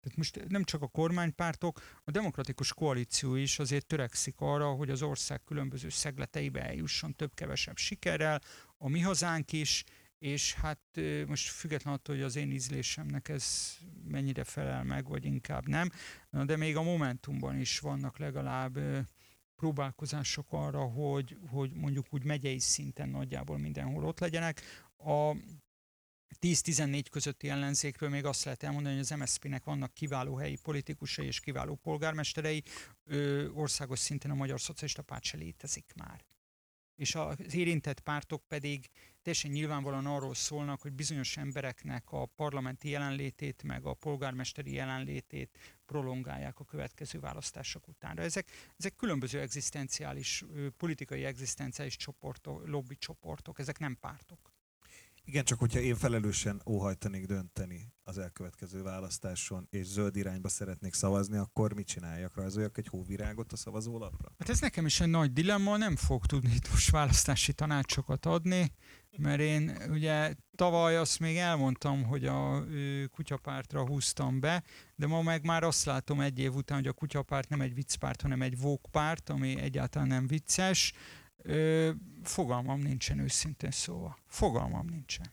Tehát 0.00 0.18
most 0.18 0.48
nem 0.48 0.64
csak 0.64 0.82
a 0.82 0.86
kormánypártok, 0.86 1.80
a 2.04 2.10
demokratikus 2.10 2.72
koalíció 2.72 3.34
is 3.34 3.58
azért 3.58 3.86
törekszik 3.86 4.34
arra, 4.38 4.70
hogy 4.70 4.90
az 4.90 5.02
ország 5.02 5.44
különböző 5.44 5.88
szegleteibe 5.88 6.66
eljusson 6.66 7.14
több-kevesebb 7.16 7.76
sikerrel, 7.76 8.40
a 8.78 8.88
mi 8.88 9.00
hazánk 9.00 9.52
is, 9.52 9.84
és 10.20 10.54
hát 10.54 10.80
most 11.26 11.48
független 11.48 11.94
attól, 11.94 12.14
hogy 12.14 12.24
az 12.24 12.36
én 12.36 12.50
ízlésemnek 12.50 13.28
ez 13.28 13.76
mennyire 14.04 14.44
felel 14.44 14.84
meg, 14.84 15.08
vagy 15.08 15.24
inkább 15.24 15.68
nem, 15.68 15.90
de 16.30 16.56
még 16.56 16.76
a 16.76 16.82
Momentumban 16.82 17.58
is 17.58 17.78
vannak 17.78 18.18
legalább 18.18 18.78
próbálkozások 19.56 20.46
arra, 20.50 20.80
hogy, 20.80 21.36
hogy 21.48 21.72
mondjuk 21.72 22.06
úgy 22.10 22.24
megyei 22.24 22.58
szinten 22.58 23.08
nagyjából 23.08 23.58
mindenhol 23.58 24.04
ott 24.04 24.18
legyenek. 24.20 24.62
A 24.96 25.32
10-14 26.40 27.04
közötti 27.10 27.48
ellenzékről 27.48 28.08
még 28.08 28.24
azt 28.24 28.44
lehet 28.44 28.62
elmondani, 28.62 28.94
hogy 28.94 29.04
az 29.10 29.18
MSZP-nek 29.18 29.64
vannak 29.64 29.94
kiváló 29.94 30.36
helyi 30.36 30.56
politikusai 30.62 31.26
és 31.26 31.40
kiváló 31.40 31.74
polgármesterei, 31.74 32.62
ö, 33.04 33.48
országos 33.48 33.98
szinten 33.98 34.30
a 34.30 34.34
Magyar 34.34 34.60
Szocialista 34.60 35.02
Párt 35.02 35.24
se 35.24 35.36
létezik 35.36 35.92
már. 35.94 36.24
És 36.94 37.14
az 37.14 37.54
érintett 37.54 38.00
pártok 38.00 38.42
pedig 38.48 38.90
teljesen 39.22 39.50
nyilvánvalóan 39.50 40.06
arról 40.06 40.34
szólnak, 40.34 40.80
hogy 40.80 40.92
bizonyos 40.92 41.36
embereknek 41.36 42.12
a 42.12 42.26
parlamenti 42.26 42.88
jelenlétét, 42.88 43.62
meg 43.62 43.84
a 43.84 43.94
polgármesteri 43.94 44.72
jelenlétét 44.72 45.58
prolongálják 45.86 46.60
a 46.60 46.64
következő 46.64 47.20
választások 47.20 47.88
utánra. 47.88 48.22
Ezek, 48.22 48.50
ezek 48.78 48.96
különböző 48.96 49.40
egzisztenciális, 49.40 50.44
politikai 50.76 51.24
egzisztenciális 51.24 51.96
csoportok, 51.96 52.66
lobby 52.66 52.96
csoportok, 52.96 53.58
ezek 53.58 53.78
nem 53.78 53.96
pártok. 54.00 54.52
Igen, 55.30 55.44
csak 55.44 55.58
hogyha 55.58 55.80
én 55.80 55.96
felelősen 55.96 56.62
óhajtanék 56.66 57.26
dönteni 57.26 57.92
az 58.04 58.18
elkövetkező 58.18 58.82
választáson, 58.82 59.66
és 59.70 59.86
zöld 59.86 60.16
irányba 60.16 60.48
szeretnék 60.48 60.94
szavazni, 60.94 61.36
akkor 61.36 61.74
mit 61.74 61.86
csináljak? 61.86 62.34
Rajzoljak 62.36 62.78
egy 62.78 62.86
hóvirágot 62.86 63.52
a 63.52 63.56
szavazólapra? 63.56 64.32
Hát 64.38 64.48
ez 64.48 64.60
nekem 64.60 64.86
is 64.86 65.00
egy 65.00 65.08
nagy 65.08 65.32
dilemma, 65.32 65.76
nem 65.76 65.96
fog 65.96 66.26
tudni 66.26 66.54
most 66.70 66.90
választási 66.90 67.52
tanácsokat 67.52 68.26
adni, 68.26 68.72
mert 69.18 69.40
én 69.40 69.76
ugye 69.90 70.34
tavaly 70.54 70.96
azt 70.96 71.18
még 71.18 71.36
elmondtam, 71.36 72.04
hogy 72.04 72.24
a 72.24 72.64
kutyapártra 73.12 73.86
húztam 73.86 74.40
be, 74.40 74.62
de 74.96 75.06
ma 75.06 75.22
meg 75.22 75.44
már 75.44 75.62
azt 75.62 75.84
látom 75.84 76.20
egy 76.20 76.38
év 76.38 76.54
után, 76.54 76.78
hogy 76.78 76.88
a 76.88 76.92
kutyapárt 76.92 77.48
nem 77.48 77.60
egy 77.60 77.74
viccpárt, 77.74 78.22
hanem 78.22 78.42
egy 78.42 78.58
vókpárt, 78.58 79.30
ami 79.30 79.60
egyáltalán 79.60 80.08
nem 80.08 80.26
vicces 80.26 80.92
Ö, 81.42 81.90
fogalmam 82.22 82.80
nincsen 82.80 83.18
őszintén 83.18 83.70
szóval. 83.70 84.18
Fogalmam 84.26 84.86
nincsen. 84.86 85.32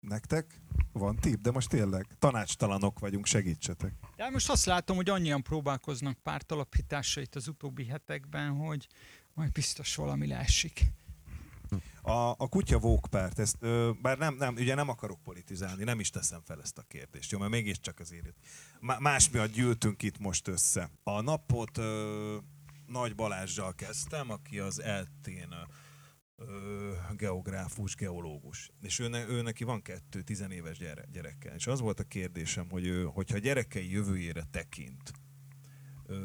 Nektek 0.00 0.60
van 0.92 1.16
tip, 1.16 1.40
de 1.40 1.50
most 1.50 1.68
tényleg 1.68 2.06
tanácstalanok 2.18 2.98
vagyunk, 2.98 3.26
segítsetek. 3.26 3.92
De 4.16 4.30
most 4.30 4.50
azt 4.50 4.64
látom, 4.64 4.96
hogy 4.96 5.08
annyian 5.08 5.42
próbálkoznak 5.42 6.18
pártalapításra 6.18 7.20
itt 7.20 7.34
az 7.34 7.48
utóbbi 7.48 7.86
hetekben, 7.86 8.50
hogy 8.50 8.86
majd 9.34 9.52
biztos 9.52 9.94
valami 9.94 10.26
leesik. 10.26 10.82
A, 12.02 12.30
a 12.30 12.48
kutya 12.48 12.78
vókpárt, 12.78 13.38
ezt, 13.38 13.56
ö, 13.60 13.90
bár 14.02 14.18
nem, 14.18 14.34
nem, 14.34 14.54
ugye 14.54 14.74
nem 14.74 14.88
akarok 14.88 15.22
politizálni, 15.22 15.84
nem 15.84 16.00
is 16.00 16.10
teszem 16.10 16.40
fel 16.44 16.60
ezt 16.60 16.78
a 16.78 16.82
kérdést, 16.88 17.30
jó, 17.30 17.38
mert 17.38 17.50
mégiscsak 17.50 18.00
azért 18.00 18.32
má, 18.80 18.98
más 18.98 19.30
miatt 19.30 19.52
gyűltünk 19.52 20.02
itt 20.02 20.18
most 20.18 20.48
össze. 20.48 20.90
A 21.02 21.20
napot 21.20 21.78
ö, 21.78 22.36
Nagy 22.88 23.14
Balázsjal 23.14 23.74
kezdtem, 23.74 24.30
aki 24.30 24.58
az 24.58 24.82
eltén 24.82 25.54
geográfus, 27.16 27.94
geológus. 27.94 28.70
És 28.80 28.98
ő, 28.98 29.08
ő 29.28 29.42
neki 29.42 29.64
van 29.64 29.82
kettő 29.82 30.22
tizenéves 30.22 30.78
gyere, 30.78 31.04
gyerekkel. 31.12 31.54
És 31.54 31.66
az 31.66 31.80
volt 31.80 32.00
a 32.00 32.04
kérdésem, 32.04 32.70
hogy 32.70 32.86
ő, 32.86 33.04
hogyha 33.04 33.38
gyerekei 33.38 33.90
jövőjére 33.90 34.42
tekint, 34.50 35.12
ö, 36.06 36.16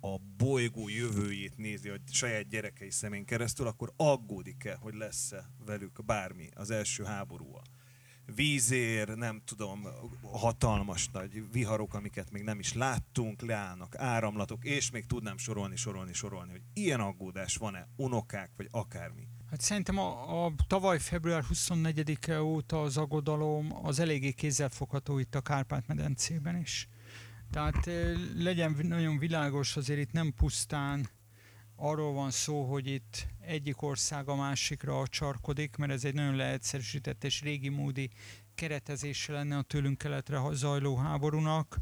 a 0.00 0.18
bolygó 0.36 0.88
jövőjét 0.88 1.56
nézi 1.56 1.88
a 1.88 1.96
saját 2.12 2.48
gyerekei 2.48 2.90
szemén 2.90 3.24
keresztül, 3.24 3.66
akkor 3.66 3.92
aggódik-e, 3.96 4.74
hogy 4.74 4.94
lesz-e 4.94 5.50
velük 5.64 6.04
bármi 6.04 6.48
az 6.54 6.70
első 6.70 7.04
háborúval? 7.04 7.62
Vízér, 8.34 9.08
nem 9.08 9.42
tudom, 9.44 9.86
hatalmas 10.32 11.08
nagy 11.08 11.50
viharok, 11.52 11.94
amiket 11.94 12.30
még 12.30 12.42
nem 12.42 12.58
is 12.58 12.72
láttunk, 12.72 13.42
leállnak 13.42 13.96
áramlatok, 13.96 14.64
és 14.64 14.90
még 14.90 15.06
tudnám 15.06 15.38
sorolni, 15.38 15.76
sorolni, 15.76 16.12
sorolni, 16.12 16.50
hogy 16.50 16.62
ilyen 16.72 17.00
aggódás 17.00 17.56
van-e, 17.56 17.88
unokák, 17.96 18.50
vagy 18.56 18.68
akármi. 18.70 19.28
Hát 19.50 19.60
szerintem 19.60 19.98
a, 19.98 20.44
a 20.44 20.52
tavaly 20.66 20.98
február 20.98 21.44
24-e 21.52 22.42
óta 22.42 22.82
az 22.82 22.96
aggodalom 22.96 23.68
az 23.82 23.98
eléggé 23.98 24.32
kézzelfogható 24.32 25.18
itt 25.18 25.34
a 25.34 25.40
Kárpát-medencében 25.40 26.56
is. 26.56 26.88
Tehát 27.50 27.90
legyen 28.36 28.76
nagyon 28.82 29.18
világos, 29.18 29.76
azért 29.76 30.00
itt 30.00 30.12
nem 30.12 30.32
pusztán 30.34 31.08
arról 31.76 32.12
van 32.12 32.30
szó, 32.30 32.64
hogy 32.64 32.86
itt 32.86 33.26
egyik 33.40 33.82
ország 33.82 34.28
a 34.28 34.34
másikra 34.34 35.06
csarkodik, 35.06 35.76
mert 35.76 35.92
ez 35.92 36.04
egy 36.04 36.14
nagyon 36.14 36.36
leegyszerűsített 36.36 37.24
és 37.24 37.40
régi 37.40 37.68
módi 37.68 38.10
keretezése 38.54 39.32
lenne 39.32 39.56
a 39.56 39.62
tőlünk 39.62 39.98
keletre 39.98 40.40
zajló 40.52 40.96
háborúnak, 40.96 41.78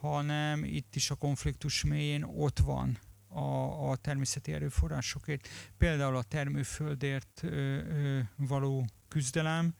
hanem 0.00 0.64
itt 0.64 0.94
is 0.96 1.10
a 1.10 1.14
konfliktus 1.14 1.84
mélyén 1.84 2.22
ott 2.22 2.58
van 2.58 2.98
a, 3.28 3.90
a 3.90 3.96
természeti 3.96 4.52
erőforrásokért. 4.52 5.48
Például 5.76 6.16
a 6.16 6.22
termőföldért 6.22 7.40
ö, 7.42 7.48
ö, 7.48 8.20
való 8.36 8.86
küzdelem. 9.08 9.74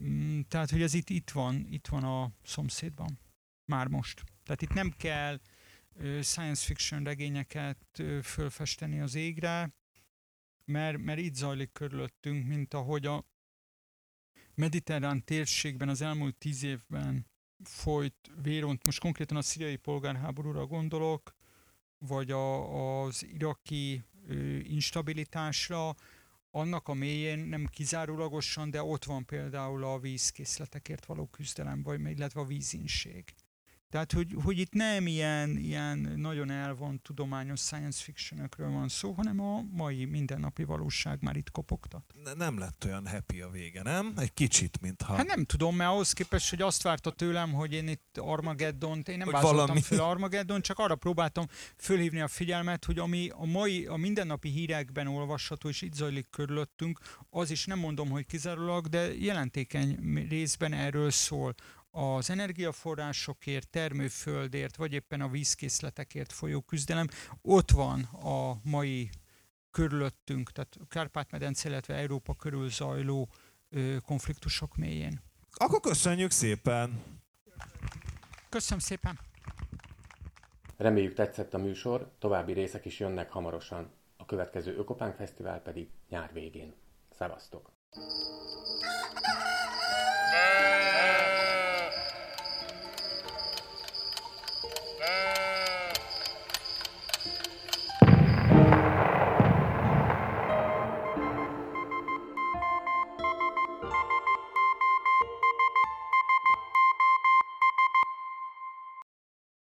Mm, 0.00 0.40
tehát, 0.48 0.70
hogy 0.70 0.82
ez 0.82 0.94
itt, 0.94 1.10
itt 1.10 1.30
van, 1.30 1.66
itt 1.70 1.86
van 1.86 2.04
a 2.04 2.30
szomszédban. 2.42 3.18
Már 3.64 3.86
most. 3.86 4.22
Tehát 4.44 4.62
itt 4.62 4.72
nem 4.72 4.94
kell 4.96 5.40
science 6.20 6.64
fiction 6.64 7.04
regényeket 7.04 8.02
fölfesteni 8.22 9.00
az 9.00 9.14
égre, 9.14 9.74
mert, 10.64 10.98
mert 10.98 11.18
így 11.18 11.34
zajlik 11.34 11.72
körülöttünk, 11.72 12.46
mint 12.46 12.74
ahogy 12.74 13.06
a 13.06 13.24
mediterrán 14.54 15.24
térségben 15.24 15.88
az 15.88 16.00
elmúlt 16.00 16.36
tíz 16.36 16.62
évben 16.62 17.26
folyt 17.64 18.30
véront, 18.42 18.84
most 18.84 19.00
konkrétan 19.00 19.36
a 19.36 19.42
szíriai 19.42 19.76
polgárháborúra 19.76 20.66
gondolok, 20.66 21.34
vagy 21.98 22.30
a, 22.30 23.04
az 23.04 23.24
iraki 23.24 24.04
ö, 24.26 24.56
instabilitásra, 24.56 25.94
annak 26.50 26.88
a 26.88 26.94
mélyén 26.94 27.38
nem 27.38 27.66
kizárólagosan, 27.66 28.70
de 28.70 28.82
ott 28.82 29.04
van 29.04 29.24
például 29.24 29.84
a 29.84 29.98
vízkészletekért 29.98 31.06
való 31.06 31.26
küzdelem, 31.26 31.82
vagy 31.82 32.00
illetve 32.00 32.40
a 32.40 32.44
vízinség. 32.44 33.34
Tehát, 33.94 34.12
hogy, 34.12 34.34
hogy 34.42 34.58
itt 34.58 34.72
nem 34.72 35.06
ilyen, 35.06 35.56
ilyen 35.56 35.98
nagyon 36.16 36.50
elvont 36.50 37.02
tudományos 37.02 37.60
science 37.60 38.02
fictionökről 38.02 38.70
van 38.70 38.88
szó, 38.88 39.12
hanem 39.12 39.40
a 39.40 39.62
mai 39.70 40.04
mindennapi 40.04 40.64
valóság 40.64 41.22
már 41.22 41.36
itt 41.36 41.50
kopogtat. 41.50 42.14
Nem 42.36 42.58
lett 42.58 42.84
olyan 42.84 43.06
happy 43.06 43.40
a 43.40 43.48
vége, 43.48 43.82
nem? 43.82 44.12
Egy 44.16 44.32
kicsit, 44.32 44.80
mintha... 44.80 45.14
Hát 45.14 45.26
nem 45.26 45.44
tudom, 45.44 45.76
mert 45.76 45.90
ahhoz 45.90 46.12
képest, 46.12 46.50
hogy 46.50 46.62
azt 46.62 46.82
várta 46.82 47.10
tőlem, 47.10 47.52
hogy 47.52 47.72
én 47.72 47.88
itt 47.88 48.18
armageddon 48.18 49.02
én 49.06 49.18
nem 49.18 49.30
vázoltam 49.30 49.58
valami... 49.58 49.80
föl 49.80 50.00
Armageddon, 50.00 50.60
csak 50.60 50.78
arra 50.78 50.96
próbáltam 50.96 51.46
fölhívni 51.76 52.20
a 52.20 52.28
figyelmet, 52.28 52.84
hogy 52.84 52.98
ami 52.98 53.28
a 53.32 53.44
mai, 53.44 53.86
a 53.86 53.96
mindennapi 53.96 54.48
hírekben 54.48 55.06
olvasható, 55.06 55.68
és 55.68 55.82
itt 55.82 55.94
zajlik 55.94 56.30
körülöttünk, 56.30 57.00
az 57.30 57.50
is 57.50 57.66
nem 57.66 57.78
mondom, 57.78 58.10
hogy 58.10 58.26
kizárólag, 58.26 58.86
de 58.86 59.14
jelentékeny 59.14 59.98
részben 60.28 60.72
erről 60.72 61.10
szól 61.10 61.54
az 61.94 62.30
energiaforrásokért, 62.30 63.68
termőföldért, 63.68 64.76
vagy 64.76 64.92
éppen 64.92 65.20
a 65.20 65.28
vízkészletekért 65.28 66.32
folyó 66.32 66.60
küzdelem, 66.60 67.08
ott 67.42 67.70
van 67.70 68.02
a 68.02 68.60
mai 68.62 69.10
körülöttünk, 69.70 70.50
tehát 70.50 70.78
Kárpát-medence, 70.88 71.68
illetve 71.68 71.94
Európa 71.94 72.34
körül 72.34 72.70
zajló 72.70 73.28
ö, 73.70 73.96
konfliktusok 74.06 74.76
mélyén. 74.76 75.20
Akkor 75.52 75.80
köszönjük 75.80 76.30
szépen! 76.30 77.02
Köszönöm 78.48 78.78
szépen! 78.78 79.18
Reméljük 80.76 81.14
tetszett 81.14 81.54
a 81.54 81.58
műsor, 81.58 82.10
további 82.18 82.52
részek 82.52 82.84
is 82.84 82.98
jönnek 83.00 83.30
hamarosan. 83.30 83.90
A 84.16 84.24
következő 84.24 84.76
Ökopánk 84.76 85.16
Fesztivál 85.16 85.60
pedig 85.60 85.88
nyár 86.08 86.32
végén. 86.32 86.74
Szevasztok! 87.10 87.70